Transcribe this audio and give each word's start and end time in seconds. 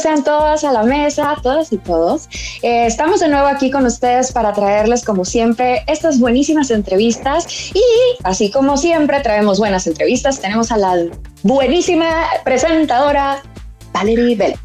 sean 0.00 0.24
todas 0.24 0.64
a 0.64 0.72
la 0.72 0.82
mesa, 0.82 1.36
todas 1.42 1.72
y 1.72 1.78
todos. 1.78 2.28
Eh, 2.62 2.86
estamos 2.86 3.20
de 3.20 3.28
nuevo 3.28 3.46
aquí 3.46 3.70
con 3.70 3.86
ustedes 3.86 4.32
para 4.32 4.52
traerles, 4.52 5.04
como 5.04 5.24
siempre, 5.24 5.82
estas 5.86 6.18
buenísimas 6.18 6.70
entrevistas 6.70 7.46
y 7.74 7.82
así 8.24 8.50
como 8.50 8.76
siempre 8.76 9.20
traemos 9.20 9.58
buenas 9.58 9.86
entrevistas, 9.86 10.40
tenemos 10.40 10.72
a 10.72 10.76
la 10.76 10.96
buenísima 11.42 12.10
presentadora 12.44 13.42
Valerie 13.92 14.36
Vélez. 14.36 14.58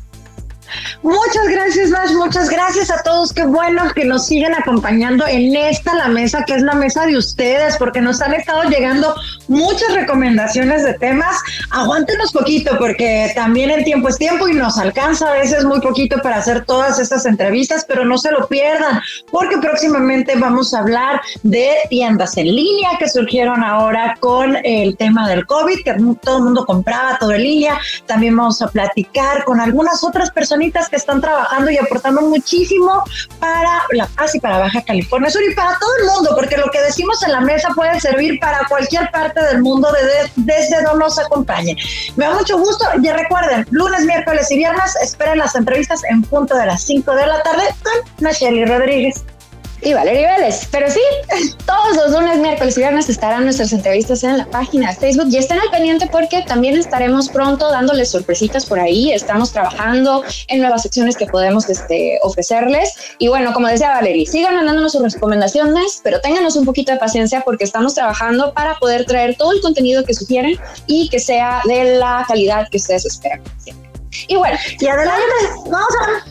Muchas 1.04 1.48
gracias, 1.50 1.90
más 1.90 2.12
Muchas 2.14 2.50
gracias 2.50 2.90
a 2.90 3.02
todos. 3.04 3.34
Qué 3.34 3.46
bueno 3.46 3.84
que 3.94 4.06
nos 4.06 4.26
siguen 4.26 4.54
acompañando 4.56 5.26
en 5.28 5.56
esta, 5.56 5.94
la 5.96 6.08
mesa, 6.08 6.44
que 6.46 6.56
es 6.56 6.62
la 6.62 6.74
mesa 6.74 7.06
de 7.06 7.18
ustedes, 7.18 7.78
porque 7.78 8.02
nos 8.02 8.22
han 8.22 8.34
estado 8.34 8.64
llegando 8.64 9.16
muchas 9.48 9.94
recomendaciones 9.94 10.84
de 10.84 10.94
temas. 10.94 11.38
Aguántenos 11.72 12.32
poquito, 12.32 12.78
porque 12.78 13.32
también 13.36 13.70
el 13.70 13.84
tiempo 13.84 14.10
es 14.10 14.18
tiempo 14.18 14.48
y 14.48 14.54
nos 14.54 14.78
alcanza 14.78 15.30
a 15.30 15.34
veces 15.34 15.66
muy 15.66 15.82
poquito 15.82 16.22
para 16.22 16.38
hacer 16.38 16.66
todas 16.66 17.00
estas 17.00 17.26
entrevistas, 17.26 17.86
pero 17.88 18.06
no 18.06 18.18
se 18.18 18.32
lo 18.32 18.48
pierdan, 18.48 19.02
porque 19.32 19.58
próximamente 19.58 20.36
vamos 20.38 20.74
a 20.74 20.80
hablar 20.80 21.22
de 21.44 21.72
tiendas 21.90 22.38
en 22.38 22.48
línea 22.48 22.92
que 23.00 23.10
surgieron 23.10 23.64
ahora 23.64 24.16
con 24.20 24.58
el 24.64 24.98
tema 24.98 25.28
del 25.28 25.46
COVID, 25.46 25.84
que 25.84 25.96
todo 26.22 26.38
el 26.38 26.44
mundo 26.44 26.66
compraba 26.66 27.18
todo 27.20 27.32
en 27.34 27.44
línea. 27.44 27.80
También 28.06 28.36
vamos 28.36 28.62
a 28.62 28.68
platicar 28.68 29.44
con 29.44 29.60
algunas 29.60 30.04
otras 30.04 30.32
personitas 30.32 30.90
que 30.90 30.96
están 30.96 31.22
trabajando 31.22 31.72
y 31.72 31.78
aportando 31.78 32.22
muchísimo 32.22 33.04
para 33.40 33.84
La 33.92 34.08
Paz 34.08 34.36
y 34.36 34.40
para 34.40 34.60
Baja 34.60 34.82
California 34.84 35.30
Sur 35.30 35.42
y 35.50 35.54
para 35.54 35.78
todo 35.80 35.92
el 36.02 36.06
mundo, 36.06 36.32
porque 36.36 36.58
lo 36.58 36.70
que 36.72 36.82
decimos 36.82 37.22
en 37.24 37.32
la 37.32 37.42
mesa 37.42 37.70
puede 37.76 38.00
servir 38.00 38.40
para 38.40 38.66
cualquier 38.68 39.10
parte 39.12 39.35
del 39.42 39.62
mundo 39.62 39.88
desde 40.36 40.84
donde 40.84 41.00
nos 41.00 41.20
acompañe. 41.20 41.76
Me 42.16 42.26
da 42.26 42.34
mucho 42.34 42.58
gusto 42.58 42.86
y 43.02 43.10
recuerden, 43.10 43.66
lunes, 43.72 44.06
miércoles 44.06 44.50
y 44.52 44.58
viernes 44.58 44.96
esperen 45.02 45.38
las 45.38 45.56
entrevistas 45.56 46.02
en 46.10 46.22
punto 46.22 46.56
de 46.56 46.66
las 46.66 46.84
5 46.84 47.12
de 47.14 47.28
la 47.28 47.44
tarde 47.44 47.64
con 47.84 48.24
Nacheli 48.24 48.66
Rodríguez 48.66 49.24
y 49.82 49.94
Valeria 49.94 50.38
Vélez. 50.38 50.68
Pero 50.72 50.90
sí, 50.90 51.00
todos 51.66 51.96
los 51.96 52.12
lunes, 52.12 52.38
miércoles 52.40 52.78
y 52.78 52.82
viernes 52.82 53.10
estarán 53.10 53.44
nuestras 53.44 53.72
entrevistas 53.74 54.24
en 54.24 54.38
la 54.38 54.46
página 54.46 54.90
de 54.92 54.96
Facebook 54.96 55.28
y 55.30 55.38
estén 55.38 55.60
al 55.60 55.70
pendiente 55.70 56.08
porque 56.12 56.44
también 56.44 56.78
estaremos 56.78 57.30
pronto 57.30 57.70
dándoles 57.70 58.10
sorpresitas 58.10 58.66
por 58.66 58.80
ahí. 58.80 59.12
Estamos 59.12 59.52
trabajando 59.52 60.24
en 60.48 60.62
nuevas 60.62 60.84
secciones 60.84 61.18
que 61.18 61.26
podemos 61.26 61.70
este, 61.70 62.20
ofrecerles. 62.24 62.94
Y 63.20 63.28
bueno, 63.28 63.54
como 63.54 63.68
decía 63.68 63.90
Valeria, 63.90 64.26
sigan 64.30 64.56
mandándonos 64.56 64.94
sus 64.94 65.14
recomendaciones, 65.14 66.02
pero 66.04 66.20
ténganos 66.22 66.56
un 66.56 66.66
poquito 66.66 66.92
de 66.92 66.98
paciencia 66.98 67.42
porque 67.42 67.64
estamos 67.64 67.94
trabajando 67.94 68.54
para 68.54 68.76
poder 68.76 69.06
traer 69.06 69.36
todo 69.36 69.52
el 69.52 69.62
contenido 69.62 70.04
que 70.04 70.14
sugieren 70.14 70.60
y 70.88 71.10
que 71.10 71.20
sea 71.20 71.62
de 71.66 71.98
la 71.98 72.26
calidad 72.28 72.68
que 72.70 72.78
ustedes 72.78 73.06
esperan. 73.06 73.42
Y 74.28 74.36
bueno, 74.36 74.58
y 74.80 74.88
adelante, 74.88 75.24
vamos 75.70 75.90
a, 76.02 76.26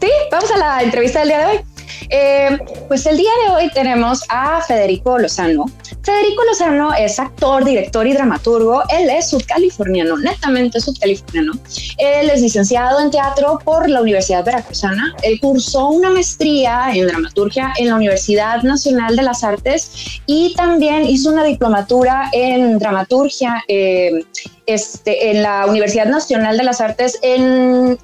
sí, 0.00 0.10
vamos 0.30 0.50
a 0.50 0.56
la 0.56 0.82
entrevista 0.82 1.20
del 1.20 1.28
día 1.28 1.38
de 1.38 1.46
hoy. 1.46 1.73
Eh, 2.10 2.58
pues 2.88 3.06
el 3.06 3.16
día 3.16 3.30
de 3.46 3.54
hoy 3.54 3.70
tenemos 3.72 4.22
a 4.28 4.60
Federico 4.62 5.18
Lozano. 5.18 5.66
Federico 6.02 6.44
Lozano 6.44 6.92
es 6.94 7.18
actor, 7.18 7.64
director 7.64 8.06
y 8.06 8.12
dramaturgo. 8.12 8.82
Él 8.90 9.08
es 9.10 9.30
subcaliforniano, 9.30 10.18
netamente 10.18 10.80
subcaliforniano. 10.80 11.52
Él 11.98 12.30
es 12.30 12.42
licenciado 12.42 13.00
en 13.00 13.10
teatro 13.10 13.58
por 13.64 13.88
la 13.88 14.02
Universidad 14.02 14.44
Veracruzana. 14.44 15.14
Él 15.22 15.40
cursó 15.40 15.88
una 15.88 16.10
maestría 16.10 16.90
en 16.92 17.06
dramaturgia 17.06 17.72
en 17.78 17.88
la 17.88 17.96
Universidad 17.96 18.62
Nacional 18.62 19.16
de 19.16 19.22
las 19.22 19.44
Artes 19.44 20.20
y 20.26 20.54
también 20.54 21.04
hizo 21.04 21.30
una 21.30 21.44
diplomatura 21.44 22.28
en 22.32 22.78
dramaturgia 22.78 23.62
eh, 23.68 24.24
este, 24.66 25.30
en 25.30 25.42
la 25.42 25.66
Universidad 25.66 26.06
Nacional 26.06 26.56
de 26.56 26.64
las 26.64 26.80
Artes 26.80 27.18
en 27.22 27.98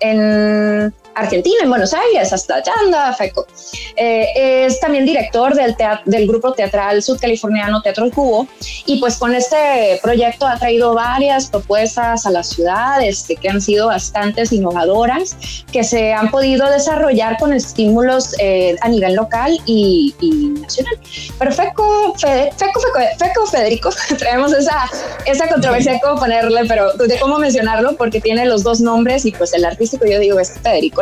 Argentina, 1.15 1.57
en 1.63 1.71
Buenos 1.71 1.95
Aires, 1.95 2.33
hasta 2.33 2.57
allá 2.57 2.73
anda 2.85 3.13
FECO. 3.13 3.47
Eh, 3.97 4.65
es 4.67 4.81
también 4.81 5.05
director 5.05 5.55
del, 5.55 5.77
del 6.05 6.27
grupo 6.27 6.53
teatral 6.53 7.03
sudcaliforniano 7.03 7.83
Teatro 7.83 8.05
El 8.05 8.13
Cubo 8.13 8.47
y 8.87 8.99
pues 9.01 9.17
con 9.17 9.35
este 9.35 9.99
proyecto 10.03 10.47
ha 10.47 10.59
traído 10.59 10.95
varias 10.95 11.51
propuestas 11.51 12.27
a 12.27 12.31
la 12.31 12.43
ciudad 12.43 13.03
este, 13.03 13.37
que 13.37 13.49
han 13.49 13.61
sido 13.61 13.89
bastante 13.89 14.43
innovadoras, 14.51 15.37
que 15.73 15.85
se 15.85 16.13
han 16.13 16.31
podido 16.31 16.69
desarrollar 16.71 17.37
con 17.39 17.53
estímulos 17.53 18.35
eh, 18.39 18.77
a 18.81 18.89
nivel 18.89 19.15
local 19.15 19.59
y, 19.67 20.15
nacional. 20.61 20.95
Pero 21.39 21.53
FECO, 21.53 22.15
FECO, 22.17 22.81
FECO, 23.19 23.47
Federico, 23.47 23.91
traemos 24.19 24.53
esa, 24.53 24.89
esa 25.27 25.49
controversia 25.49 25.93
de 25.93 26.01
cómo 26.01 26.19
ponerle, 26.21 26.65
pero 26.67 26.93
de 26.95 27.19
cómo 27.19 27.39
mencionarlo, 27.39 27.97
porque 27.97 28.21
tiene 28.21 28.47
los 28.47 28.63
dos 28.63 28.81
nombres 28.81 29.25
y 29.25 29.33
pues 29.33 29.53
el 29.53 29.65
artístico 29.65 30.07
yo 30.07 30.19
digo 30.19 30.41
es 30.41 30.53
Federico 30.63 31.00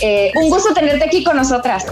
eh, 0.00 0.32
un 0.34 0.48
gusto 0.48 0.72
tenerte 0.74 1.04
aquí 1.04 1.22
con 1.24 1.36
nosotras. 1.36 1.84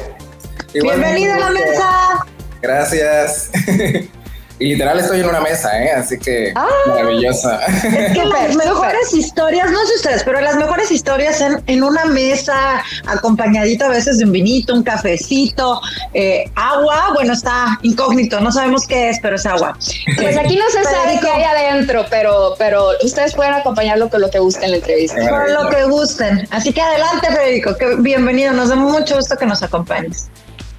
Bienvenido 0.72 1.34
a 1.34 1.38
la 1.38 1.50
mesa. 1.50 2.26
Gracias. 2.60 3.50
Y 4.58 4.70
literal 4.70 4.98
estoy 4.98 5.20
en 5.20 5.28
una 5.28 5.40
mesa, 5.40 5.82
¿eh? 5.82 5.92
Así 5.92 6.18
que 6.18 6.52
ah, 6.56 6.66
maravillosa. 6.88 7.64
Es 7.66 8.12
que 8.12 8.24
las 8.24 8.56
mejores 8.56 9.14
historias, 9.14 9.70
no 9.70 9.78
sé 9.86 9.94
ustedes, 9.96 10.24
pero 10.24 10.40
las 10.40 10.56
mejores 10.56 10.90
historias 10.90 11.40
en, 11.40 11.62
en 11.66 11.82
una 11.82 12.04
mesa, 12.06 12.82
acompañadito 13.06 13.84
a 13.84 13.88
veces 13.88 14.18
de 14.18 14.24
un 14.24 14.32
vinito, 14.32 14.74
un 14.74 14.82
cafecito, 14.82 15.80
eh, 16.12 16.50
agua, 16.56 17.10
bueno, 17.14 17.32
está 17.32 17.78
incógnito, 17.82 18.40
no 18.40 18.50
sabemos 18.50 18.86
qué 18.86 19.10
es, 19.10 19.18
pero 19.20 19.36
es 19.36 19.46
agua. 19.46 19.76
Pues 20.16 20.36
aquí 20.36 20.56
no 20.56 20.68
se 20.70 20.82
sabe 20.82 21.20
qué 21.20 21.30
hay 21.30 21.44
adentro, 21.44 22.04
pero, 22.10 22.54
pero 22.58 22.90
ustedes 23.02 23.34
pueden 23.34 23.54
acompañarlo 23.54 24.08
con 24.10 24.20
lo 24.20 24.30
que 24.30 24.38
gusten 24.38 24.64
en 24.64 24.70
la 24.72 24.76
entrevista. 24.78 25.28
Con 25.28 25.52
lo 25.52 25.68
que 25.70 25.84
gusten. 25.84 26.48
Así 26.50 26.72
que 26.72 26.80
adelante, 26.80 27.28
Federico, 27.28 27.76
que 27.76 27.96
bienvenido, 27.96 28.52
nos 28.52 28.70
da 28.70 28.76
mucho 28.76 29.16
gusto 29.16 29.36
que 29.36 29.46
nos 29.46 29.62
acompañes. 29.62 30.28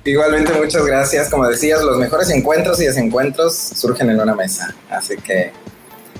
Igualmente, 0.05 0.53
muchas 0.53 0.85
gracias. 0.85 1.29
Como 1.29 1.47
decías, 1.47 1.81
los 1.83 1.97
mejores 1.97 2.29
encuentros 2.29 2.81
y 2.81 2.85
desencuentros 2.85 3.55
surgen 3.55 4.09
en 4.09 4.19
una 4.19 4.33
mesa. 4.35 4.73
Así 4.89 5.17
que 5.17 5.51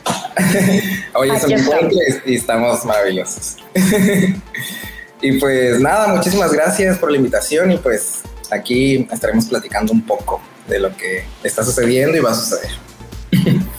hoy 1.15 1.29
es 1.29 1.43
un 1.43 1.53
encuentro 1.53 1.97
y 2.25 2.35
estamos 2.35 2.85
maravillosos. 2.85 3.57
y 5.21 5.39
pues 5.39 5.79
nada, 5.79 6.07
muchísimas 6.07 6.51
gracias 6.51 6.97
por 6.97 7.11
la 7.11 7.17
invitación 7.17 7.71
y 7.71 7.77
pues 7.77 8.21
aquí 8.51 9.07
estaremos 9.11 9.45
platicando 9.45 9.93
un 9.93 10.05
poco 10.05 10.41
de 10.67 10.79
lo 10.79 10.95
que 10.95 11.25
está 11.43 11.63
sucediendo 11.63 12.17
y 12.17 12.19
va 12.19 12.31
a 12.31 12.35
suceder. 12.35 12.71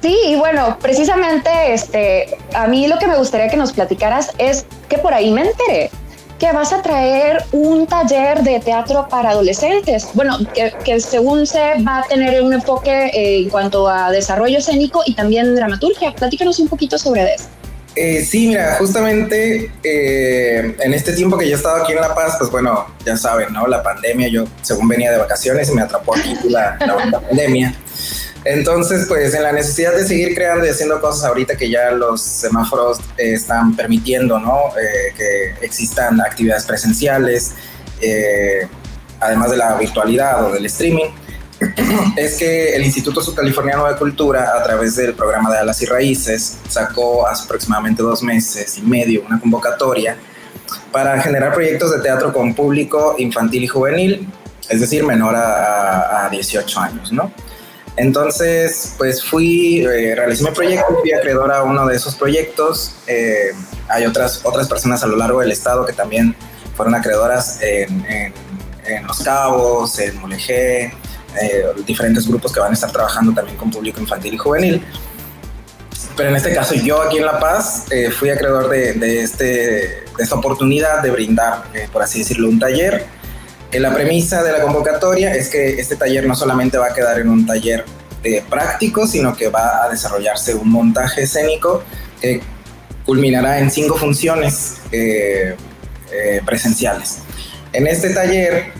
Sí, 0.00 0.16
y 0.26 0.36
bueno, 0.36 0.78
precisamente 0.80 1.50
este, 1.72 2.38
a 2.54 2.68
mí 2.68 2.86
lo 2.86 3.00
que 3.00 3.08
me 3.08 3.16
gustaría 3.16 3.48
que 3.48 3.56
nos 3.56 3.72
platicaras 3.72 4.30
es 4.38 4.64
que 4.88 4.96
por 4.96 5.12
ahí 5.12 5.32
me 5.32 5.42
enteré 5.42 5.90
que 6.38 6.52
vas 6.52 6.72
a 6.72 6.82
traer 6.82 7.44
un 7.52 7.86
taller 7.86 8.42
de 8.42 8.60
teatro 8.60 9.08
para 9.10 9.30
adolescentes. 9.30 10.08
Bueno, 10.14 10.38
que, 10.84 11.00
según 11.00 11.46
se 11.46 11.82
va 11.82 11.98
a 11.98 12.02
tener 12.08 12.42
un 12.42 12.52
enfoque 12.52 13.06
eh, 13.06 13.42
en 13.42 13.50
cuanto 13.50 13.88
a 13.88 14.10
desarrollo 14.10 14.58
escénico 14.58 15.02
y 15.04 15.14
también 15.14 15.54
dramaturgia. 15.54 16.14
Platícanos 16.14 16.58
un 16.60 16.68
poquito 16.68 16.98
sobre 16.98 17.34
eso. 17.34 17.48
Eh, 17.96 18.24
sí, 18.24 18.46
mira, 18.46 18.76
justamente 18.78 19.72
eh, 19.82 20.76
en 20.78 20.94
este 20.94 21.12
tiempo 21.14 21.36
que 21.36 21.46
yo 21.46 21.54
he 21.54 21.56
estado 21.56 21.82
aquí 21.82 21.92
en 21.92 22.00
La 22.00 22.14
Paz, 22.14 22.36
pues 22.38 22.48
bueno, 22.48 22.86
ya 23.04 23.16
saben, 23.16 23.52
¿no? 23.52 23.66
La 23.66 23.82
pandemia, 23.82 24.28
yo 24.28 24.44
según 24.62 24.86
venía 24.86 25.10
de 25.10 25.18
vacaciones 25.18 25.68
y 25.68 25.74
me 25.74 25.82
atrapó 25.82 26.14
aquí 26.14 26.36
la 26.48 26.78
pandemia. 27.28 27.74
Entonces, 28.44 29.06
pues 29.08 29.34
en 29.34 29.42
la 29.42 29.52
necesidad 29.52 29.94
de 29.94 30.06
seguir 30.06 30.34
creando 30.34 30.64
y 30.64 30.68
haciendo 30.68 31.00
cosas 31.00 31.24
ahorita 31.24 31.56
que 31.56 31.68
ya 31.68 31.90
los 31.90 32.22
semáforos 32.22 32.98
eh, 33.16 33.34
están 33.34 33.74
permitiendo, 33.74 34.38
¿no? 34.38 34.68
Eh, 34.80 35.12
que 35.16 35.66
existan 35.66 36.20
actividades 36.20 36.64
presenciales, 36.64 37.54
eh, 38.00 38.68
además 39.20 39.50
de 39.50 39.56
la 39.56 39.76
virtualidad 39.76 40.46
o 40.46 40.52
del 40.52 40.66
streaming, 40.66 41.10
es 42.16 42.36
que 42.36 42.76
el 42.76 42.84
Instituto 42.84 43.20
Subcaliforniano 43.20 43.86
de 43.88 43.96
Cultura, 43.96 44.52
a 44.56 44.62
través 44.62 44.94
del 44.94 45.14
programa 45.14 45.50
de 45.50 45.58
Alas 45.58 45.82
y 45.82 45.86
Raíces, 45.86 46.58
sacó 46.68 47.26
hace 47.26 47.44
aproximadamente 47.44 48.02
dos 48.02 48.22
meses 48.22 48.78
y 48.78 48.82
medio 48.82 49.22
una 49.26 49.40
convocatoria 49.40 50.16
para 50.92 51.20
generar 51.20 51.52
proyectos 51.52 51.90
de 51.90 52.00
teatro 52.00 52.32
con 52.32 52.54
público 52.54 53.16
infantil 53.18 53.64
y 53.64 53.66
juvenil, 53.66 54.32
es 54.68 54.80
decir, 54.80 55.02
menor 55.02 55.34
a, 55.34 56.26
a 56.26 56.28
18 56.28 56.80
años, 56.80 57.12
¿no? 57.12 57.32
Entonces, 57.98 58.94
pues 58.96 59.24
fui, 59.24 59.80
eh, 59.80 60.14
realicé 60.14 60.44
mi 60.44 60.52
proyecto, 60.52 60.98
fui 61.00 61.12
acreedor 61.12 61.52
a 61.52 61.64
uno 61.64 61.84
de 61.86 61.96
esos 61.96 62.14
proyectos. 62.14 62.94
Eh, 63.08 63.52
hay 63.88 64.06
otras, 64.06 64.40
otras 64.44 64.68
personas 64.68 65.02
a 65.02 65.08
lo 65.08 65.16
largo 65.16 65.40
del 65.40 65.50
estado 65.50 65.84
que 65.84 65.92
también 65.92 66.36
fueron 66.76 66.94
acreedoras 66.94 67.58
en, 67.60 68.32
Los 69.06 69.18
Cabos, 69.18 69.98
en 69.98 70.16
Mulegé, 70.18 70.94
eh, 71.42 71.64
diferentes 71.84 72.26
grupos 72.26 72.52
que 72.52 72.60
van 72.60 72.70
a 72.70 72.74
estar 72.74 72.90
trabajando 72.92 73.32
también 73.32 73.56
con 73.56 73.70
público 73.70 74.00
infantil 74.00 74.34
y 74.34 74.38
juvenil. 74.38 74.86
Pero 76.16 76.30
en 76.30 76.36
este 76.36 76.54
caso 76.54 76.74
yo 76.74 77.02
aquí 77.02 77.18
en 77.18 77.26
La 77.26 77.38
Paz 77.40 77.86
fui 78.16 78.30
acreedor 78.30 78.68
de, 78.68 78.92
de, 78.94 79.22
este, 79.22 79.44
de 79.44 80.04
esta 80.18 80.36
oportunidad 80.36 81.02
de 81.02 81.10
brindar, 81.10 81.64
por 81.92 82.02
así 82.02 82.20
decirlo, 82.20 82.48
un 82.48 82.60
taller 82.60 83.17
la 83.72 83.94
premisa 83.94 84.42
de 84.42 84.52
la 84.52 84.62
convocatoria 84.62 85.34
es 85.34 85.48
que 85.48 85.78
este 85.78 85.96
taller 85.96 86.26
no 86.26 86.34
solamente 86.34 86.78
va 86.78 86.86
a 86.86 86.94
quedar 86.94 87.18
en 87.20 87.28
un 87.28 87.46
taller 87.46 87.84
eh, 88.24 88.42
práctico, 88.48 89.06
sino 89.06 89.36
que 89.36 89.48
va 89.48 89.84
a 89.84 89.88
desarrollarse 89.90 90.54
un 90.54 90.70
montaje 90.70 91.22
escénico 91.22 91.82
que 92.20 92.40
culminará 93.04 93.58
en 93.58 93.70
cinco 93.70 93.96
funciones 93.96 94.78
eh, 94.90 95.54
eh, 96.10 96.40
presenciales. 96.44 97.18
En 97.72 97.86
este 97.86 98.10
taller, 98.10 98.72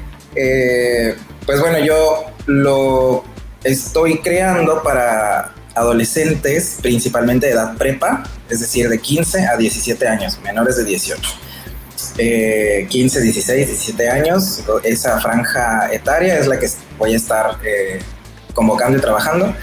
pues 1.45 1.61
bueno, 1.61 1.79
yo 1.79 2.25
lo 2.47 3.25
estoy 3.63 4.19
creando 4.21 4.83
para 4.83 5.53
adolescentes, 5.75 6.79
principalmente 6.81 7.47
de 7.47 7.53
edad 7.53 7.77
prepa, 7.77 8.25
es 8.49 8.61
decir, 8.61 8.89
de 8.89 8.99
15 8.99 9.47
a 9.47 9.57
17 9.57 10.09
años, 10.09 10.41
menores 10.43 10.77
de 10.77 10.85
18. 10.85 11.48
15, 12.17 13.21
16, 13.21 13.67
17 13.67 14.09
años, 14.09 14.65
esa 14.85 15.21
franja 15.21 15.93
etaria 15.93 16.39
es 16.39 16.47
la 16.47 16.59
que 16.59 16.69
voy 16.99 17.15
a 17.15 17.17
estar 17.17 17.59
convocando 18.55 18.99
y 18.99 19.01
trabajando. 19.01 19.55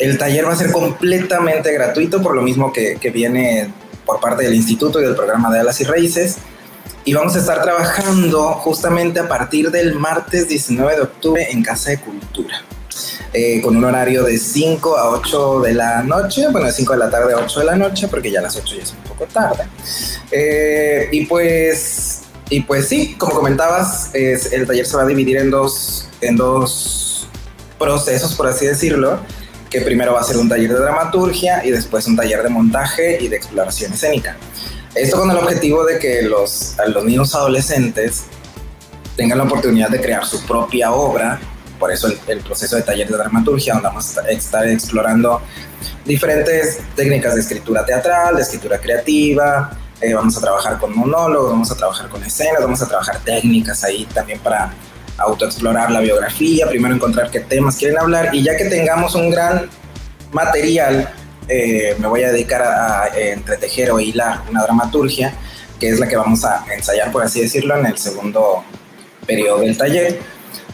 El 0.00 0.16
taller 0.16 0.46
va 0.46 0.52
a 0.54 0.56
ser 0.56 0.72
completamente 0.72 1.70
gratuito, 1.72 2.22
por 2.22 2.34
lo 2.34 2.40
mismo 2.40 2.72
que, 2.72 2.98
viene 3.12 3.70
por 4.06 4.18
parte 4.18 4.44
del 4.44 4.54
instituto 4.54 4.98
y 4.98 5.04
del 5.04 5.14
programa 5.14 5.52
de 5.52 5.60
Alas 5.60 5.78
y 5.82 5.84
Raíces. 5.84 6.38
Y 7.04 7.12
vamos 7.12 7.36
a 7.36 7.38
estar 7.38 7.62
trabajando 7.62 8.54
justamente 8.54 9.20
a 9.20 9.28
partir 9.28 9.70
del 9.70 9.94
martes 9.94 10.48
19 10.48 10.96
de 10.96 11.02
octubre 11.02 11.46
en 11.50 11.62
Casa 11.62 11.90
de 11.90 12.00
Cultura. 12.00 12.64
Eh, 13.32 13.60
con 13.62 13.76
un 13.76 13.84
horario 13.84 14.24
de 14.24 14.36
5 14.38 14.96
a 14.96 15.10
8 15.10 15.60
de 15.60 15.74
la 15.74 16.02
noche, 16.02 16.48
bueno, 16.50 16.66
de 16.66 16.72
5 16.72 16.92
de 16.94 16.98
la 16.98 17.10
tarde 17.10 17.32
a 17.32 17.38
8 17.38 17.60
de 17.60 17.66
la 17.66 17.76
noche, 17.76 18.08
porque 18.08 18.30
ya 18.30 18.40
las 18.40 18.56
8 18.56 18.76
ya 18.76 18.82
es 18.82 18.90
un 18.90 19.02
poco 19.04 19.26
tarde. 19.26 19.64
Eh, 20.32 21.08
y 21.12 21.26
pues, 21.26 22.22
y 22.48 22.60
pues 22.62 22.88
sí, 22.88 23.14
como 23.16 23.34
comentabas, 23.34 24.10
el 24.14 24.66
taller 24.66 24.84
se 24.84 24.96
va 24.96 25.04
a 25.04 25.06
dividir 25.06 25.36
en 25.36 25.50
dos, 25.50 26.08
en 26.20 26.36
dos 26.36 27.28
procesos, 27.78 28.34
por 28.34 28.48
así 28.48 28.66
decirlo 28.66 29.20
que 29.70 29.80
primero 29.80 30.12
va 30.12 30.20
a 30.20 30.24
ser 30.24 30.36
un 30.36 30.48
taller 30.48 30.72
de 30.72 30.80
dramaturgia 30.80 31.64
y 31.64 31.70
después 31.70 32.06
un 32.08 32.16
taller 32.16 32.42
de 32.42 32.48
montaje 32.48 33.18
y 33.22 33.28
de 33.28 33.36
exploración 33.36 33.92
escénica. 33.92 34.36
Esto 34.94 35.16
con 35.18 35.30
el 35.30 35.36
objetivo 35.36 35.84
de 35.84 36.00
que 36.00 36.22
los, 36.22 36.76
los 36.88 37.04
niños 37.04 37.34
adolescentes 37.36 38.24
tengan 39.16 39.38
la 39.38 39.44
oportunidad 39.44 39.88
de 39.88 40.00
crear 40.00 40.26
su 40.26 40.44
propia 40.44 40.90
obra, 40.92 41.40
por 41.80 41.90
eso 41.90 42.08
el, 42.28 42.40
proceso 42.40 42.76
de 42.76 42.82
taller 42.82 43.08
de 43.08 43.16
dramaturgia, 43.16 43.72
donde 43.72 43.88
vamos 43.88 44.16
a 44.18 44.30
estar 44.30 44.68
explorando 44.68 45.40
diferentes 46.04 46.80
técnicas 46.94 47.34
de 47.34 47.40
escritura 47.40 47.84
teatral, 47.84 48.36
de 48.36 48.42
escritura 48.42 48.78
creativa, 48.78 49.70
eh, 50.00 50.12
vamos 50.12 50.36
a 50.36 50.40
trabajar 50.40 50.78
con 50.78 50.96
monólogos, 50.96 51.50
vamos 51.50 51.70
a 51.72 51.74
trabajar 51.74 52.08
con 52.10 52.22
escenas, 52.22 52.60
vamos 52.60 52.82
a 52.82 52.86
trabajar 52.86 53.18
técnicas 53.24 53.82
ahí 53.82 54.06
también 54.12 54.38
para 54.40 54.72
autoexplorar 55.16 55.90
la 55.90 56.00
biografía, 56.00 56.66
primero 56.68 56.94
encontrar 56.94 57.30
qué 57.30 57.40
temas 57.40 57.76
quieren 57.76 57.98
hablar 57.98 58.34
y 58.34 58.42
ya 58.42 58.56
que 58.56 58.66
tengamos 58.66 59.14
un 59.14 59.30
gran 59.30 59.68
material, 60.32 61.10
eh, 61.48 61.96
me 61.98 62.06
voy 62.06 62.22
a 62.22 62.30
dedicar 62.30 62.62
a, 62.62 63.08
entretejer 63.14 63.90
o 63.90 63.98
hilar 63.98 64.42
una 64.48 64.62
dramaturgia, 64.62 65.34
que 65.78 65.88
es 65.88 65.98
la 65.98 66.06
que 66.06 66.16
vamos 66.16 66.44
a 66.44 66.64
ensayar, 66.74 67.10
por 67.10 67.22
así 67.22 67.40
decirlo, 67.40 67.76
en 67.78 67.86
el 67.86 67.96
segundo 67.98 68.64
periodo 69.26 69.60
del 69.60 69.76
taller. 69.76 70.20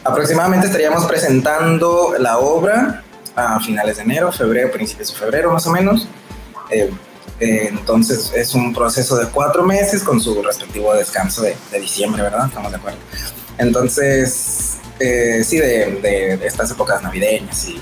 Aproximadamente 0.03 0.67
estaríamos 0.67 1.05
presentando 1.05 2.15
la 2.19 2.39
obra 2.39 3.03
a 3.35 3.59
finales 3.59 3.97
de 3.97 4.03
enero, 4.03 4.31
febrero, 4.31 4.71
principios 4.71 5.11
de 5.11 5.15
febrero 5.15 5.51
más 5.51 5.65
o 5.67 5.71
menos. 5.71 6.07
Eh, 6.69 6.91
eh, 7.39 7.67
entonces 7.69 8.31
es 8.35 8.55
un 8.55 8.73
proceso 8.73 9.15
de 9.15 9.27
cuatro 9.27 9.63
meses 9.63 10.03
con 10.03 10.19
su 10.19 10.41
respectivo 10.41 10.93
descanso 10.95 11.43
de, 11.43 11.55
de 11.71 11.79
diciembre, 11.79 12.23
¿verdad? 12.23 12.47
Estamos 12.47 12.71
de 12.71 12.77
acuerdo. 12.77 12.99
Entonces, 13.57 14.77
eh, 14.99 15.43
sí, 15.43 15.57
de, 15.57 16.39
estas 16.43 16.71
épocas 16.71 17.01
navideñas 17.01 17.67
y, 17.67 17.81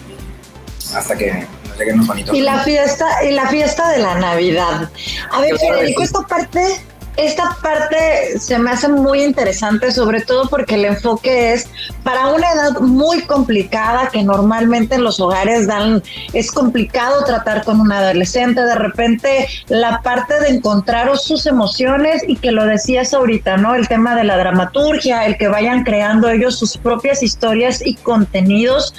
hasta 0.93 1.15
que 1.17 1.47
nos 1.67 1.77
lleguen 1.77 1.97
los 1.97 2.07
bonitos. 2.07 2.35
Y 2.35 2.41
la 2.41 2.63
fiesta, 2.63 3.23
y 3.23 3.31
la 3.31 3.47
fiesta 3.47 3.89
de 3.89 3.99
la 3.99 4.15
Navidad. 4.15 4.89
A 5.31 5.41
ver, 5.41 5.57
Federico, 5.57 6.03
esta 6.03 6.21
parte 6.21 6.79
esta 7.17 7.57
parte 7.61 8.39
se 8.39 8.57
me 8.59 8.71
hace 8.71 8.87
muy 8.87 9.23
interesante, 9.23 9.91
sobre 9.91 10.21
todo 10.21 10.47
porque 10.49 10.75
el 10.75 10.85
enfoque 10.85 11.53
es 11.53 11.67
para 12.03 12.27
una 12.27 12.51
edad 12.51 12.79
muy 12.81 13.21
complicada 13.21 14.09
que 14.09 14.23
normalmente 14.23 14.95
en 14.95 15.03
los 15.03 15.19
hogares 15.19 15.67
dan, 15.67 16.03
es 16.33 16.51
complicado 16.51 17.23
tratar 17.23 17.63
con 17.63 17.79
un 17.79 17.91
adolescente, 17.91 18.61
de 18.61 18.75
repente 18.75 19.47
la 19.67 20.01
parte 20.01 20.39
de 20.41 20.49
encontrar 20.49 21.15
sus 21.17 21.45
emociones 21.45 22.23
y 22.27 22.35
que 22.35 22.51
lo 22.51 22.65
decías 22.65 23.13
ahorita, 23.13 23.57
¿no? 23.57 23.75
El 23.75 23.87
tema 23.87 24.15
de 24.15 24.23
la 24.23 24.37
dramaturgia, 24.37 25.25
el 25.25 25.37
que 25.37 25.47
vayan 25.47 25.83
creando 25.83 26.29
ellos 26.29 26.59
sus 26.59 26.77
propias 26.77 27.23
historias 27.23 27.85
y 27.85 27.95
contenidos. 27.95 28.93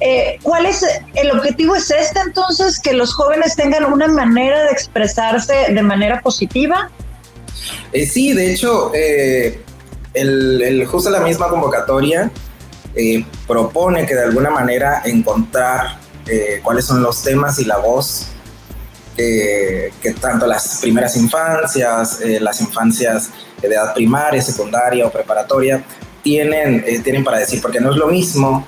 Eh, 0.00 0.38
¿Cuál 0.42 0.66
es 0.66 0.84
el 1.14 1.30
objetivo? 1.30 1.76
¿Es 1.76 1.90
este 1.90 2.20
entonces, 2.20 2.78
que 2.80 2.92
los 2.92 3.14
jóvenes 3.14 3.56
tengan 3.56 3.84
una 3.84 4.08
manera 4.08 4.64
de 4.64 4.70
expresarse 4.70 5.54
de 5.72 5.82
manera 5.82 6.20
positiva? 6.20 6.90
Eh, 7.92 8.06
sí, 8.06 8.32
de 8.32 8.52
hecho, 8.52 8.92
eh, 8.94 9.60
el, 10.12 10.84
justo 10.86 11.10
la 11.10 11.20
misma 11.20 11.48
convocatoria 11.48 12.30
eh, 12.94 13.24
propone 13.46 14.06
que 14.06 14.14
de 14.14 14.24
alguna 14.24 14.50
manera 14.50 15.02
encontrar 15.04 15.98
cuáles 16.62 16.86
son 16.86 17.02
los 17.02 17.22
temas 17.22 17.58
y 17.58 17.66
la 17.66 17.76
voz 17.76 18.28
que 19.14 19.92
tanto 20.18 20.46
las 20.46 20.78
primeras 20.80 21.14
infancias, 21.18 22.18
las 22.40 22.62
infancias 22.62 23.28
de 23.60 23.68
edad 23.68 23.92
primaria, 23.92 24.40
secundaria 24.40 25.06
o 25.06 25.12
preparatoria 25.12 25.84
tienen, 26.22 26.82
tienen 27.02 27.22
para 27.22 27.40
decir, 27.40 27.60
porque 27.60 27.78
no 27.78 27.90
es 27.90 27.98
lo 27.98 28.06
mismo 28.06 28.66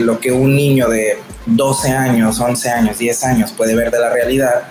lo 0.00 0.18
que 0.20 0.32
un 0.32 0.56
niño 0.56 0.88
de 0.88 1.18
12 1.44 1.90
años, 1.90 2.40
11 2.40 2.70
años, 2.70 2.98
10 2.98 3.24
años 3.24 3.52
puede 3.52 3.76
ver 3.76 3.90
de 3.90 3.98
la 3.98 4.08
realidad 4.08 4.64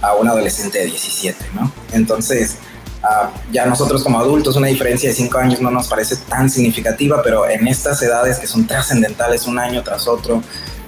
a 0.00 0.14
un 0.14 0.28
adolescente 0.28 0.78
de 0.78 0.86
17, 0.86 1.46
¿no? 1.54 1.72
Entonces, 1.92 2.58
Ah, 3.02 3.30
ya 3.52 3.64
nosotros 3.64 4.02
como 4.02 4.18
adultos 4.18 4.56
una 4.56 4.66
diferencia 4.66 5.08
de 5.08 5.14
cinco 5.14 5.38
años 5.38 5.60
no 5.60 5.70
nos 5.70 5.86
parece 5.86 6.16
tan 6.16 6.50
significativa, 6.50 7.22
pero 7.22 7.48
en 7.48 7.68
estas 7.68 8.02
edades 8.02 8.38
que 8.38 8.48
son 8.48 8.66
trascendentales 8.66 9.46
un 9.46 9.58
año 9.58 9.84
tras 9.84 10.08
otro, 10.08 10.42